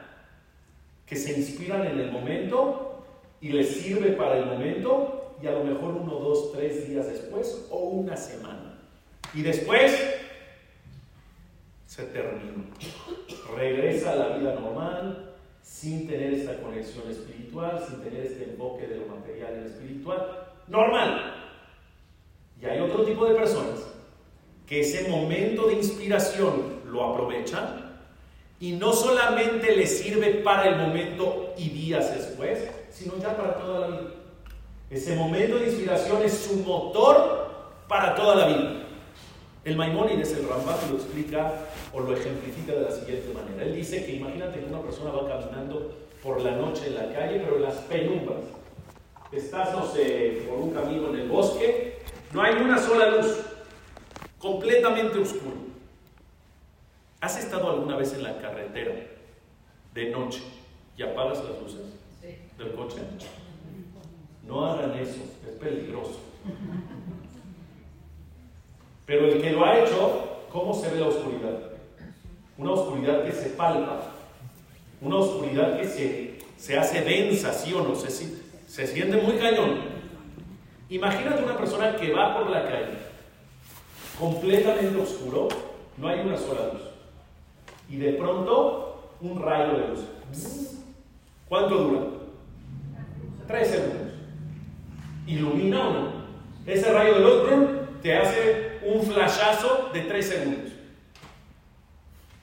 que 1.06 1.16
se 1.16 1.38
inspiran 1.38 1.86
en 1.86 2.00
el 2.00 2.10
momento 2.10 3.06
y 3.40 3.50
les 3.50 3.80
sirve 3.80 4.10
para 4.12 4.38
el 4.38 4.46
momento 4.46 5.36
y 5.40 5.46
a 5.46 5.52
lo 5.52 5.64
mejor 5.64 5.94
uno, 5.94 6.16
dos, 6.16 6.52
tres 6.52 6.88
días 6.88 7.06
después 7.06 7.66
o 7.70 7.78
una 7.78 8.16
semana. 8.16 8.80
Y 9.32 9.42
después 9.42 9.96
se 11.86 12.02
termina. 12.06 12.64
Regresa 13.56 14.12
a 14.12 14.16
la 14.16 14.36
vida 14.36 14.54
normal 14.54 15.27
sin 15.68 16.08
tener 16.08 16.32
esta 16.32 16.60
conexión 16.60 17.08
espiritual, 17.10 17.84
sin 17.86 18.00
tener 18.02 18.26
este 18.26 18.44
enfoque 18.44 18.86
de 18.86 18.96
lo 18.96 19.06
material 19.06 19.54
en 19.54 19.60
lo 19.60 19.66
espiritual. 19.66 20.48
Normal. 20.66 21.34
Y 22.60 22.66
hay 22.66 22.80
otro 22.80 23.04
tipo 23.04 23.26
de 23.26 23.34
personas 23.34 23.86
que 24.66 24.80
ese 24.80 25.08
momento 25.08 25.68
de 25.68 25.74
inspiración 25.74 26.80
lo 26.86 27.04
aprovechan 27.04 28.00
y 28.58 28.72
no 28.72 28.92
solamente 28.92 29.76
les 29.76 30.00
sirve 30.00 30.34
para 30.42 30.68
el 30.68 30.76
momento 30.76 31.54
y 31.56 31.68
días 31.68 32.12
después, 32.14 32.66
sino 32.90 33.16
ya 33.18 33.36
para 33.36 33.58
toda 33.58 33.80
la 33.80 33.86
vida. 33.88 34.10
Ese 34.90 35.14
momento 35.14 35.58
de 35.58 35.66
inspiración 35.66 36.22
es 36.24 36.32
su 36.32 36.56
motor 36.56 37.50
para 37.86 38.14
toda 38.14 38.34
la 38.34 38.46
vida. 38.48 38.87
El 39.68 39.76
Maimónides, 39.76 40.32
el 40.32 40.48
Rambam, 40.48 40.78
lo 40.90 40.96
explica 40.96 41.52
o 41.92 42.00
lo 42.00 42.16
ejemplifica 42.16 42.72
de 42.72 42.80
la 42.80 42.90
siguiente 42.90 43.34
manera. 43.34 43.64
Él 43.64 43.74
dice 43.74 44.02
que 44.02 44.14
imagínate 44.14 44.60
que 44.60 44.64
una 44.64 44.80
persona 44.80 45.10
va 45.10 45.28
caminando 45.28 45.94
por 46.22 46.40
la 46.40 46.52
noche 46.52 46.86
en 46.86 46.94
la 46.94 47.12
calle, 47.12 47.40
pero 47.40 47.56
en 47.56 47.62
las 47.64 47.74
penumbras. 47.74 48.38
Estás, 49.30 49.72
no 49.72 49.86
sé, 49.86 50.44
por 50.48 50.58
un 50.58 50.70
camino 50.70 51.10
en 51.10 51.16
el 51.16 51.28
bosque, 51.28 51.98
no 52.32 52.40
hay 52.40 52.54
una 52.54 52.78
sola 52.78 53.10
luz, 53.10 53.40
completamente 54.38 55.18
oscuro. 55.18 55.56
¿Has 57.20 57.38
estado 57.38 57.68
alguna 57.68 57.96
vez 57.96 58.14
en 58.14 58.22
la 58.22 58.38
carretera 58.38 58.94
de 59.92 60.10
noche 60.10 60.40
y 60.96 61.02
apagas 61.02 61.44
las 61.44 61.60
luces 61.60 61.80
del 62.56 62.72
coche? 62.72 63.00
No 64.46 64.64
hagan 64.64 64.94
eso, 64.94 65.20
es 65.46 65.58
peligroso. 65.60 66.20
Pero 69.08 69.24
el 69.24 69.40
que 69.40 69.52
lo 69.52 69.64
ha 69.64 69.78
hecho, 69.78 70.44
¿cómo 70.52 70.74
se 70.74 70.90
ve 70.90 71.00
la 71.00 71.06
oscuridad? 71.06 71.58
Una 72.58 72.72
oscuridad 72.72 73.24
que 73.24 73.32
se 73.32 73.48
palpa, 73.48 74.02
una 75.00 75.16
oscuridad 75.16 75.80
que 75.80 75.88
se, 75.88 76.38
se 76.58 76.78
hace 76.78 77.00
densa, 77.00 77.54
¿sí 77.54 77.72
o 77.72 77.82
no? 77.82 77.94
Se, 77.94 78.10
se 78.10 78.86
siente 78.86 79.16
muy 79.16 79.38
cañón. 79.38 79.78
Imagínate 80.90 81.42
una 81.42 81.56
persona 81.56 81.96
que 81.96 82.12
va 82.12 82.36
por 82.36 82.50
la 82.50 82.64
calle, 82.64 82.98
completamente 84.20 85.00
oscuro, 85.00 85.48
no 85.96 86.08
hay 86.08 86.20
una 86.20 86.36
sola 86.36 86.74
luz. 86.74 86.82
Y 87.88 87.96
de 87.96 88.12
pronto, 88.12 89.14
un 89.22 89.40
rayo 89.40 89.72
de 89.72 89.88
luz. 89.88 90.00
¿Cuánto 91.48 91.76
dura? 91.76 92.00
Tres 93.46 93.68
segundos. 93.68 94.12
¿Ilumina 95.26 95.88
o 95.88 95.92
no? 95.94 96.08
Ese 96.66 96.92
rayo 96.92 97.14
de 97.14 97.20
luz 97.20 97.68
te 98.02 98.14
hace 98.14 98.67
un 98.88 99.02
flashazo 99.02 99.90
de 99.92 100.00
tres 100.02 100.28
segundos. 100.28 100.72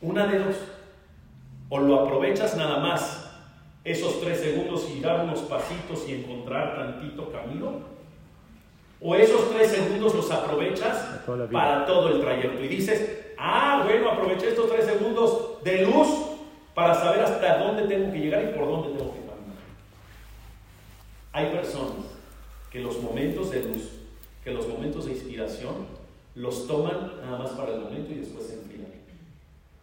Una 0.01 0.27
de 0.27 0.39
dos. 0.39 0.55
O 1.69 1.79
lo 1.79 2.01
aprovechas 2.01 2.55
nada 2.55 2.77
más 2.79 3.25
esos 3.83 4.21
tres 4.21 4.39
segundos 4.39 4.87
y 4.95 4.99
dar 4.99 5.23
unos 5.23 5.39
pasitos 5.41 6.07
y 6.07 6.13
encontrar 6.13 6.75
tantito 6.75 7.31
camino. 7.31 7.79
O 9.01 9.15
esos 9.15 9.51
tres 9.51 9.71
segundos 9.71 10.13
los 10.13 10.31
aprovechas 10.31 11.21
para 11.51 11.85
todo 11.85 12.09
el 12.09 12.21
trayecto. 12.21 12.63
Y 12.63 12.67
dices, 12.67 13.33
ah, 13.37 13.81
bueno, 13.83 14.11
aproveché 14.11 14.49
estos 14.49 14.69
tres 14.69 14.85
segundos 14.85 15.63
de 15.63 15.85
luz 15.85 16.07
para 16.73 16.93
saber 16.93 17.21
hasta 17.21 17.57
dónde 17.57 17.83
tengo 17.83 18.11
que 18.11 18.19
llegar 18.19 18.43
y 18.43 18.57
por 18.57 18.67
dónde 18.67 18.97
tengo 18.97 19.13
que 19.13 19.19
caminar. 19.19 19.57
Hay 21.31 21.47
personas 21.47 22.05
que 22.69 22.79
los 22.79 23.01
momentos 23.01 23.51
de 23.51 23.63
luz, 23.63 23.89
que 24.43 24.51
los 24.51 24.67
momentos 24.67 25.05
de 25.05 25.11
inspiración, 25.13 26.04
los 26.35 26.67
toman 26.67 27.21
nada 27.21 27.37
más 27.39 27.51
para 27.51 27.73
el 27.73 27.81
momento 27.81 28.11
y 28.11 28.19
después 28.19 28.45
se 28.45 28.55
enfrían. 28.55 28.91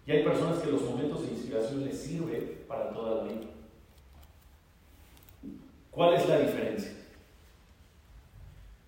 Y 0.07 0.13
hay 0.13 0.23
personas 0.23 0.59
que 0.59 0.71
los 0.71 0.83
momentos 0.83 1.23
de 1.23 1.33
inspiración 1.33 1.85
les 1.85 1.99
sirve 1.99 2.65
para 2.69 2.91
toda 2.91 3.17
la 3.17 3.33
vida. 3.33 3.47
¿Cuál 5.91 6.15
es 6.15 6.29
la 6.29 6.39
diferencia? 6.39 6.93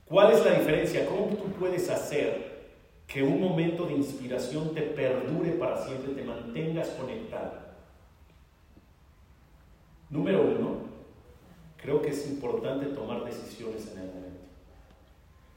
¿Cuál 0.07 0.33
es 0.33 0.45
la 0.45 0.59
diferencia? 0.59 1.07
¿Cómo 1.07 1.27
tú 1.29 1.45
puedes 1.59 1.89
hacer 1.91 2.55
que 3.07 3.23
un 3.23 3.41
momento 3.41 3.87
de 3.87 3.95
inspiración 3.95 4.75
te 4.75 4.83
perdure 4.83 5.53
para 5.53 5.85
siempre, 5.85 6.15
te 6.15 6.25
mantengas 6.25 6.89
conectado? 6.91 7.65
Número 10.11 10.43
uno, 10.43 10.77
creo 11.77 12.01
que 12.01 12.11
es 12.11 12.27
importante 12.29 12.87
tomar 12.87 13.25
decisiones 13.25 13.91
en 13.93 13.99
el 13.99 14.07
momento. 14.07 14.34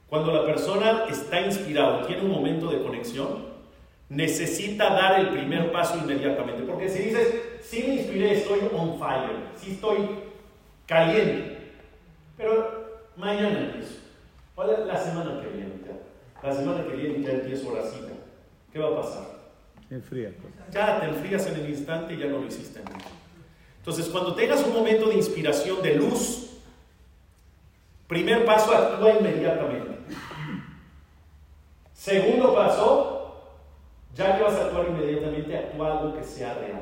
Cuando 0.10 0.34
la 0.34 0.46
persona 0.46 1.06
está 1.10 1.42
inspirada, 1.42 2.08
tiene 2.08 2.24
un 2.24 2.32
momento 2.32 2.70
de 2.70 2.82
conexión, 2.82 3.46
necesita 4.10 4.90
dar 4.90 5.20
el 5.20 5.30
primer 5.30 5.72
paso 5.72 5.98
inmediatamente. 5.98 6.64
Porque 6.64 6.90
si 6.90 7.04
dices, 7.04 7.42
sí 7.62 7.84
me 7.86 7.96
inspiré, 7.96 8.38
estoy 8.38 8.60
on 8.74 8.98
fire, 8.98 9.50
sí 9.58 9.72
estoy 9.72 9.98
caliente, 10.86 11.58
pero 12.38 13.02
mañana 13.18 13.60
empiezo. 13.60 13.96
La 14.58 14.98
semana 14.98 15.42
que 15.42 15.48
viene 15.50 15.74
ya. 15.86 16.48
La 16.48 16.56
semana 16.56 16.84
que 16.84 16.96
viene 16.96 17.22
ya 17.22 17.34
empiezo 17.34 17.76
la 17.76 17.84
cita. 17.84 18.14
¿Qué 18.72 18.80
va 18.80 18.90
a 18.90 19.02
pasar? 19.02 19.38
Enfría. 19.90 20.34
Ya 20.72 21.00
te 21.00 21.08
enfrías 21.08 21.46
en 21.48 21.56
el 21.56 21.70
instante 21.70 22.14
y 22.14 22.18
ya 22.18 22.26
no 22.26 22.40
lo 22.40 22.48
hiciste 22.48 22.82
Entonces, 23.80 24.08
cuando 24.08 24.36
tengas 24.36 24.64
un 24.66 24.74
momento 24.74 25.08
de 25.10 25.16
inspiración, 25.16 25.82
de 25.82 25.96
luz, 25.96 26.58
primer 28.08 28.46
paso, 28.46 28.74
actúa 28.76 29.12
inmediatamente. 29.20 29.97
Segundo 32.08 32.56
paso, 32.56 33.34
ya 34.16 34.38
que 34.38 34.44
vas 34.44 34.54
a 34.54 34.68
actuar 34.68 34.88
inmediatamente, 34.88 35.58
actúa 35.58 36.00
algo 36.00 36.16
que 36.16 36.24
sea 36.24 36.54
real. 36.54 36.82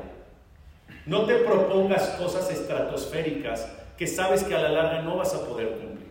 No 1.04 1.26
te 1.26 1.38
propongas 1.38 2.10
cosas 2.10 2.48
estratosféricas 2.48 3.68
que 3.98 4.06
sabes 4.06 4.44
que 4.44 4.54
a 4.54 4.62
la 4.62 4.68
larga 4.68 5.02
no 5.02 5.16
vas 5.16 5.34
a 5.34 5.44
poder 5.44 5.70
cumplir. 5.78 6.06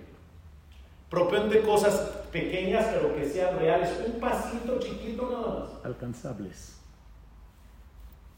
Proponte 1.09 1.61
cosas 1.61 1.95
pequeñas 2.30 2.88
pero 2.93 3.16
que 3.16 3.26
sean 3.26 3.57
reales, 3.57 3.89
un 4.05 4.20
pasito 4.20 4.80
chiquito 4.82 5.30
nada 5.32 5.59
más. 5.59 5.86
Alcanzables. 5.86 6.78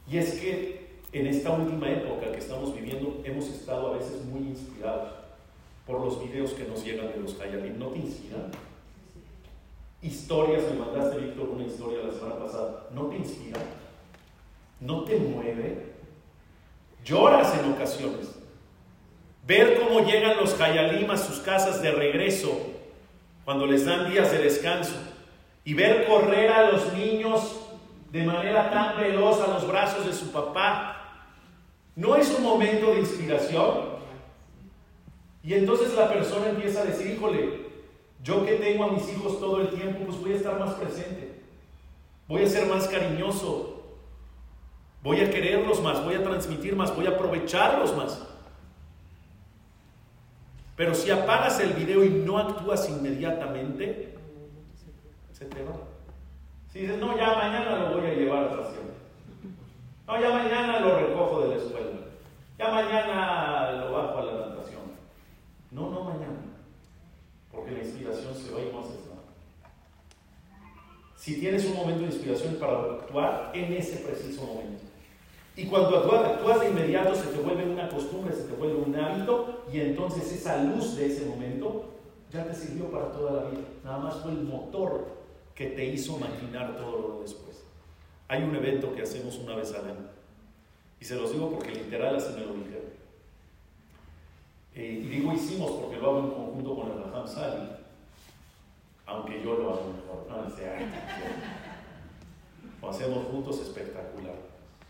Y 0.08 0.18
es 0.18 0.34
que 0.34 1.00
en 1.10 1.26
esta 1.26 1.50
última 1.50 1.90
época 1.90 2.30
que 2.30 2.38
estamos 2.38 2.72
viviendo 2.72 3.20
hemos 3.24 3.48
estado 3.48 3.94
a 3.94 3.96
veces 3.96 4.24
muy 4.26 4.42
inspirados 4.42 5.10
por 5.84 6.00
los 6.04 6.22
videos 6.22 6.52
que 6.52 6.68
nos 6.68 6.84
llegan 6.84 7.10
de 7.10 7.16
los 7.16 7.40
Hayalim. 7.40 7.80
¿No 7.80 7.88
te 7.88 7.98
inspiran? 7.98 8.52
Historias, 10.00 10.62
me 10.70 10.78
mandaste 10.78 11.18
Víctor 11.18 11.48
una 11.48 11.64
historia 11.64 12.04
la 12.06 12.12
semana 12.12 12.36
pasada, 12.38 12.86
¿no 12.94 13.06
te 13.06 13.16
inspira? 13.16 13.58
¿No 14.80 15.02
te 15.02 15.16
mueve? 15.16 15.92
Lloras 17.04 17.58
en 17.58 17.72
ocasiones. 17.72 18.38
Ver 19.44 19.80
cómo 19.80 20.00
llegan 20.06 20.36
los 20.36 20.60
Hayalim 20.60 21.10
a 21.10 21.16
sus 21.16 21.38
casas 21.38 21.82
de 21.82 21.90
regreso 21.90 22.56
cuando 23.44 23.66
les 23.66 23.86
dan 23.86 24.10
días 24.12 24.30
de 24.30 24.38
descanso. 24.38 24.94
Y 25.64 25.74
ver 25.74 26.06
correr 26.06 26.52
a 26.52 26.70
los 26.70 26.92
niños 26.92 27.58
de 28.12 28.22
manera 28.24 28.70
tan 28.70 28.98
veloz 28.98 29.40
a 29.40 29.48
los 29.48 29.66
brazos 29.66 30.06
de 30.06 30.12
su 30.12 30.30
papá. 30.30 31.24
¿No 31.96 32.14
es 32.14 32.30
un 32.30 32.44
momento 32.44 32.92
de 32.92 33.00
inspiración? 33.00 33.98
Y 35.42 35.54
entonces 35.54 35.92
la 35.94 36.08
persona 36.08 36.50
empieza 36.50 36.82
a 36.82 36.84
decir, 36.84 37.14
híjole, 37.14 37.67
yo 38.22 38.44
que 38.44 38.54
tengo 38.56 38.84
a 38.84 38.92
mis 38.92 39.08
hijos 39.10 39.38
todo 39.38 39.60
el 39.60 39.68
tiempo, 39.70 40.04
pues 40.06 40.20
voy 40.20 40.32
a 40.32 40.36
estar 40.36 40.58
más 40.58 40.74
presente. 40.74 41.40
Voy 42.26 42.42
a 42.42 42.48
ser 42.48 42.66
más 42.66 42.88
cariñoso. 42.88 43.82
Voy 45.02 45.20
a 45.20 45.30
quererlos 45.30 45.80
más, 45.82 46.04
voy 46.04 46.16
a 46.16 46.22
transmitir 46.22 46.74
más, 46.74 46.94
voy 46.94 47.06
a 47.06 47.10
aprovecharlos 47.10 47.96
más. 47.96 48.26
Pero 50.76 50.94
si 50.94 51.10
apagas 51.10 51.58
el 51.60 51.72
video 51.72 52.04
y 52.04 52.10
no 52.10 52.38
actúas 52.38 52.88
inmediatamente, 52.88 54.16
se 55.32 55.44
te 55.46 55.62
va. 55.64 55.74
Si 56.72 56.80
dices, 56.80 56.98
no, 56.98 57.16
ya 57.16 57.34
mañana 57.34 57.88
lo 57.88 57.98
voy 57.98 58.06
a 58.06 58.14
llevar 58.14 58.38
a 58.38 58.42
la 58.46 58.62
estación. 58.62 58.84
No, 60.06 60.20
ya 60.20 60.30
mañana 60.30 60.80
lo 60.80 60.98
recojo 60.98 61.42
de 61.42 61.48
la 61.48 61.56
escuela. 61.56 61.90
Ya 62.58 62.70
mañana 62.70 63.72
lo 63.72 63.92
bajo 63.92 64.18
a 64.18 64.24
la 64.24 64.32
natación. 64.32 64.82
No, 65.70 65.90
no 65.90 66.04
mañana. 66.04 66.48
La 67.70 67.78
inspiración 67.80 68.34
se 68.34 68.50
va 68.52 68.60
y 68.60 68.72
no 68.72 68.80
haces 68.80 69.00
nada. 69.06 69.22
Si 71.16 71.40
tienes 71.40 71.66
un 71.66 71.76
momento 71.76 72.00
de 72.00 72.06
inspiración 72.06 72.56
para 72.56 72.78
actuar 72.78 73.50
en 73.54 73.72
ese 73.72 73.98
preciso 73.98 74.44
momento. 74.44 74.84
Y 75.56 75.66
cuando 75.66 75.98
actúas, 75.98 76.60
de 76.60 76.68
inmediato 76.70 77.14
se 77.14 77.26
te 77.26 77.38
vuelve 77.40 77.64
una 77.64 77.88
costumbre, 77.88 78.32
se 78.32 78.44
te 78.44 78.54
vuelve 78.54 78.76
un 78.76 78.94
hábito 78.94 79.64
y 79.72 79.80
entonces 79.80 80.32
esa 80.32 80.62
luz 80.62 80.96
de 80.96 81.06
ese 81.06 81.26
momento 81.26 81.94
ya 82.30 82.44
te 82.44 82.54
sirvió 82.54 82.90
para 82.90 83.10
toda 83.10 83.32
la 83.32 83.50
vida. 83.50 83.62
Nada 83.84 83.98
más 83.98 84.16
fue 84.22 84.30
el 84.30 84.42
motor 84.42 85.08
que 85.56 85.66
te 85.66 85.84
hizo 85.84 86.16
maquinar 86.18 86.76
todo 86.76 86.98
lo 86.98 87.20
después. 87.22 87.64
Hay 88.28 88.44
un 88.44 88.54
evento 88.54 88.94
que 88.94 89.02
hacemos 89.02 89.36
una 89.38 89.56
vez 89.56 89.74
al 89.74 89.86
año. 89.86 90.08
Y 91.00 91.04
se 91.04 91.16
los 91.16 91.32
digo 91.32 91.50
porque 91.50 91.72
literal 91.72 92.14
así 92.14 92.32
me 92.34 92.46
lo 92.46 92.54
dijeron. 92.54 92.97
Eh, 94.78 95.02
y 95.02 95.08
digo 95.08 95.32
hicimos 95.32 95.72
porque 95.72 95.96
lo 95.96 96.08
hago 96.08 96.18
en 96.20 96.30
conjunto 96.30 96.76
con 96.76 96.92
el 96.92 97.02
Raham 97.02 97.26
Sali. 97.26 97.68
Aunque 99.06 99.42
yo 99.42 99.56
lo 99.56 99.70
hago 99.70 99.92
mejor. 99.92 100.26
No, 100.28 100.36
lo 102.80 102.88
hacemos 102.90 103.24
juntos 103.24 103.60
espectacular. 103.60 104.36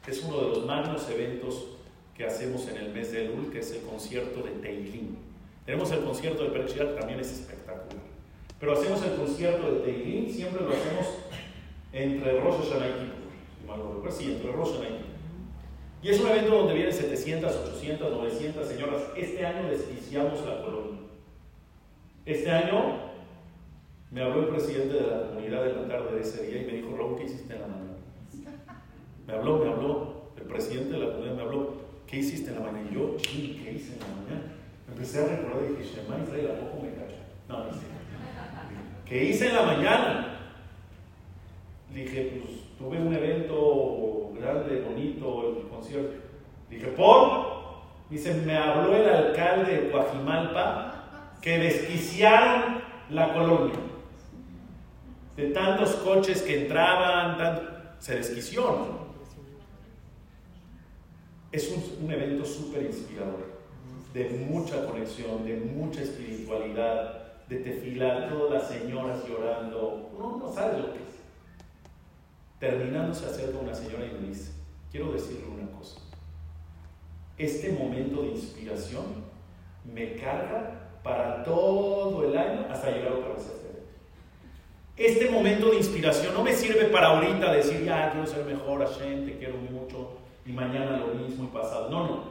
Es 0.07 0.23
uno 0.25 0.41
de 0.41 0.49
los 0.51 0.67
magnos 0.67 1.09
eventos 1.09 1.69
que 2.15 2.27
hacemos 2.27 2.69
en 2.69 2.77
el 2.77 2.93
mes 2.93 3.13
de 3.13 3.25
Elul, 3.25 3.51
que 3.51 3.61
es 3.61 3.73
el 3.73 3.81
concierto 3.81 4.43
de 4.43 4.51
Teilín. 4.51 5.17
Tenemos 5.65 5.91
el 5.93 6.05
concierto 6.05 6.45
de 6.45 6.51
Perchiat, 6.51 6.99
también 6.99 7.21
es 7.21 7.33
espectacular. 7.33 8.05
Pero 8.61 8.73
hacemos 8.73 9.03
el 9.05 9.17
concierto 9.17 9.73
de 9.73 9.81
Teilín, 9.81 10.31
siempre 10.31 10.65
lo 10.65 10.69
hacemos 10.69 11.07
entre 11.95 12.41
Rosh 12.41 12.69
Hashanah 12.69 12.89
y 12.89 12.93
Kippur. 12.93 14.13
Sí, 14.13 14.33
entre 14.33 14.53
Rosh 14.53 14.73
Hashanah 14.73 14.89
y 14.89 15.08
Y 16.03 16.11
es 16.11 16.21
un 16.21 16.29
evento 16.29 16.55
donde 16.55 16.75
vienen 16.75 16.93
700, 16.93 17.57
800, 17.75 18.13
900 18.13 18.69
señoras. 18.69 19.03
Este 19.17 19.45
año 19.45 19.69
desquiciamos 19.69 20.47
la 20.47 20.63
colonia. 20.63 21.01
Este 22.25 22.51
año 22.51 23.09
me 24.11 24.23
habló 24.23 24.43
el 24.43 24.49
presidente 24.49 24.95
de 24.95 25.07
la 25.07 25.29
comunidad 25.29 25.65
de 25.65 25.75
la 25.75 25.89
tarde 25.89 26.15
de 26.15 26.21
ese 26.21 26.47
día 26.47 26.63
y 26.63 26.67
me 26.67 26.73
dijo, 26.73 26.97
Raúl, 26.97 27.17
¿qué 27.17 27.25
hiciste 27.25 27.55
en 27.55 27.61
la 27.61 27.67
mañana? 27.67 27.89
Me 29.27 29.33
habló, 29.35 29.59
me 29.59 29.71
habló, 29.71 30.23
el 30.37 30.45
presidente 30.45 30.93
de 30.93 30.99
la 30.99 31.13
comunidad 31.13 31.35
me 31.35 31.43
habló, 31.43 31.75
¿qué 32.07 32.19
hiciste 32.19 32.51
en 32.51 32.57
la 32.57 32.61
mañana? 32.61 32.89
Y 32.91 32.95
yo, 32.95 33.17
¿qué 33.17 33.73
hice 33.73 33.95
en 33.95 34.01
la 34.01 34.07
mañana? 34.07 34.53
Empecé 34.89 35.19
a 35.21 35.27
recordar 35.27 35.63
y 35.65 35.75
dije, 35.75 35.97
Shema 35.97 36.23
Israel, 36.23 36.51
¿a 36.51 36.61
poco 36.61 36.83
me 36.83 36.91
cacha? 36.93 37.19
No, 37.49 37.65
no 37.65 37.73
sé. 37.73 37.81
¿Qué 39.05 39.25
hice 39.25 39.49
en 39.49 39.55
la 39.55 39.63
mañana? 39.63 40.39
Le 41.93 42.03
dije, 42.03 42.43
pues 42.43 42.61
tuve 42.79 42.99
un 42.99 43.15
evento 43.15 44.28
grande, 44.39 44.81
bonito, 44.81 45.57
el 45.59 45.69
concierto. 45.69 46.17
Dije, 46.71 46.87
¿por? 46.89 47.59
Dice, 48.11 48.35
me 48.35 48.57
habló 48.57 48.97
el 48.97 49.09
alcalde 49.09 49.81
de 49.81 49.91
Guajimalpa 49.91 50.99
que 51.41 51.59
desquiciaron 51.59 52.83
la 53.11 53.33
colonia. 53.33 53.77
De 55.37 55.51
tantos 55.51 55.95
coches 55.97 56.43
que 56.43 56.63
entraban, 56.63 57.39
se 57.99 58.17
desquició. 58.17 59.09
Es 61.53 61.73
un, 62.03 62.11
evento 62.11 62.45
súper 62.45 62.83
inspirador, 62.83 63.47
de 64.13 64.29
mucha 64.51 64.85
conexión, 64.85 65.45
de 65.45 65.57
mucha 65.57 66.03
espiritualidad, 66.03 67.47
de 67.49 67.57
tefilar, 67.57 68.29
todas 68.29 68.53
las 68.53 68.69
señoras 68.69 69.27
llorando. 69.27 70.11
No, 70.19 70.37
no 70.37 70.53
sabes 70.53 70.79
lo 70.79 70.93
que 70.93 70.99
es. 70.99 71.18
Terminando 72.59 73.15
se 73.15 73.27
acerca 73.27 73.59
una 73.59 73.75
señora 73.75 74.05
y 74.05 74.21
me 74.21 74.29
dice, 74.29 74.53
quiero 74.91 75.13
decirle 75.13 75.47
una 75.47 75.71
cosa. 75.79 76.01
Este 77.37 77.71
momento 77.71 78.23
de 78.23 78.29
inspiración 78.29 79.05
me 79.85 80.17
carga 80.17 80.91
para 81.03 81.45
todo 81.45 82.29
el 82.29 82.37
año 82.37 82.67
hasta 82.69 82.91
llegar 82.91 83.13
otra 83.13 83.35
vez 83.35 83.47
a 83.47 83.53
este 83.53 83.69
evento. 83.69 83.93
Este 84.97 85.31
momento 85.31 85.71
de 85.71 85.77
inspiración 85.77 86.35
no 86.35 86.43
me 86.43 86.53
sirve 86.53 86.87
para 86.87 87.09
ahorita 87.09 87.53
decir, 87.53 87.85
ya, 87.85 88.11
quiero 88.11 88.27
ser 88.27 88.45
mejor, 88.45 88.83
a 88.83 88.89
gente, 88.89 89.37
quiero 89.39 89.55
mucho, 89.57 90.19
y 90.45 90.51
mañana 90.51 90.97
lo 90.97 91.15
mismo 91.15 91.45
y 91.45 91.47
pasado. 91.49 91.89
No, 91.91 92.07
no. 92.09 92.25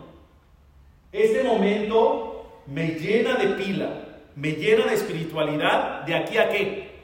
Este 1.14 1.44
momento 1.44 2.62
me 2.68 2.88
llena 2.88 3.36
de 3.36 3.48
pila, 3.56 3.90
me 4.36 4.52
llena 4.52 4.88
de 4.88 4.96
espiritualidad. 4.96 6.02
¿De 6.02 6.16
aquí 6.16 6.38
a 6.38 6.50
qué? 6.50 6.97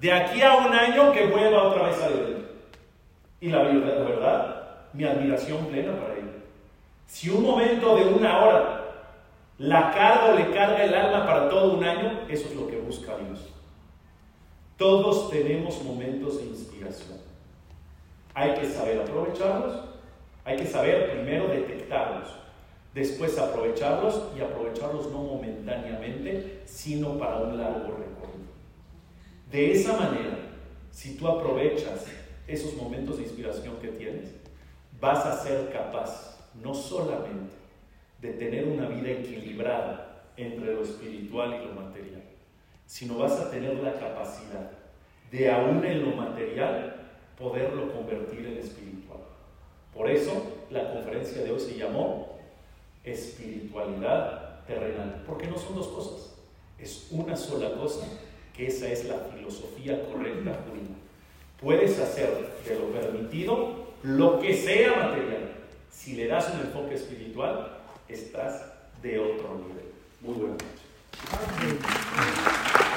De 0.00 0.12
aquí 0.12 0.42
a 0.42 0.56
un 0.56 0.72
año 0.72 1.12
que 1.12 1.26
vuelva 1.26 1.64
otra 1.64 1.88
vez 1.88 2.02
a. 2.02 2.08
Y 3.40 3.48
la 3.48 3.62
verdad, 3.62 3.98
la 3.98 4.04
verdad, 4.04 4.66
mi 4.92 5.04
admiración 5.04 5.66
plena 5.66 5.96
para 5.98 6.14
él. 6.14 6.30
Si 7.06 7.28
un 7.28 7.42
momento 7.42 7.96
de 7.96 8.04
una 8.04 8.38
hora 8.38 8.78
la 9.58 9.90
carga 9.90 10.32
o 10.32 10.36
le 10.36 10.50
carga 10.50 10.84
el 10.84 10.94
alma 10.94 11.26
para 11.26 11.48
todo 11.48 11.74
un 11.74 11.84
año, 11.84 12.20
eso 12.28 12.48
es 12.48 12.56
lo 12.56 12.66
que 12.66 12.78
busca 12.78 13.16
Dios. 13.18 13.48
Todos 14.76 15.30
tenemos 15.30 15.82
momentos 15.82 16.38
de 16.38 16.46
inspiración. 16.46 17.18
Hay 18.34 18.54
que 18.54 18.66
saber 18.66 19.00
aprovecharlos 19.00 19.92
hay 20.44 20.56
que 20.56 20.66
saber 20.66 21.12
primero 21.12 21.46
detectarlos, 21.48 22.28
después 22.94 23.38
aprovecharlos 23.38 24.22
y 24.36 24.40
aprovecharlos 24.40 25.10
no 25.12 25.18
momentáneamente, 25.18 26.62
sino 26.64 27.16
para 27.16 27.36
un 27.36 27.56
largo 27.56 27.96
recorrido. 27.96 28.31
De 29.52 29.70
esa 29.70 29.98
manera, 29.98 30.38
si 30.90 31.14
tú 31.16 31.28
aprovechas 31.28 32.06
esos 32.46 32.74
momentos 32.74 33.18
de 33.18 33.24
inspiración 33.24 33.76
que 33.82 33.88
tienes, 33.88 34.30
vas 34.98 35.26
a 35.26 35.42
ser 35.42 35.70
capaz 35.70 36.38
no 36.62 36.72
solamente 36.72 37.52
de 38.22 38.32
tener 38.32 38.66
una 38.66 38.88
vida 38.88 39.10
equilibrada 39.10 40.24
entre 40.38 40.74
lo 40.74 40.82
espiritual 40.82 41.52
y 41.52 41.66
lo 41.66 41.74
material, 41.74 42.22
sino 42.86 43.18
vas 43.18 43.32
a 43.32 43.50
tener 43.50 43.76
la 43.80 43.92
capacidad 43.92 44.70
de 45.30 45.50
aún 45.50 45.84
en 45.84 46.02
lo 46.02 46.16
material 46.16 47.10
poderlo 47.38 47.92
convertir 47.92 48.46
en 48.46 48.56
espiritual. 48.56 49.20
Por 49.94 50.10
eso 50.10 50.64
la 50.70 50.94
conferencia 50.94 51.42
de 51.42 51.52
hoy 51.52 51.60
se 51.60 51.76
llamó 51.76 52.38
espiritualidad 53.04 54.64
terrenal, 54.66 55.22
porque 55.26 55.46
no 55.46 55.58
son 55.58 55.74
dos 55.74 55.88
cosas, 55.88 56.38
es 56.78 57.08
una 57.10 57.36
sola 57.36 57.74
cosa, 57.74 58.06
que 58.56 58.66
esa 58.66 58.88
es 58.88 59.04
la 59.06 59.18
filosofía 59.34 60.04
correcta 60.04 60.58
judía. 60.68 60.96
Puedes 61.60 61.98
hacer 61.98 62.54
de 62.66 62.74
lo 62.78 62.86
permitido 62.86 63.92
lo 64.02 64.40
que 64.40 64.54
sea 64.54 64.96
material. 64.96 65.52
Si 65.90 66.14
le 66.14 66.26
das 66.26 66.52
un 66.54 66.60
enfoque 66.60 66.94
espiritual, 66.96 67.78
estás 68.08 68.64
de 69.02 69.18
otro 69.18 69.58
nivel. 69.58 69.92
Muy 70.20 70.34
buena 70.34 70.54
noche. 70.54 70.82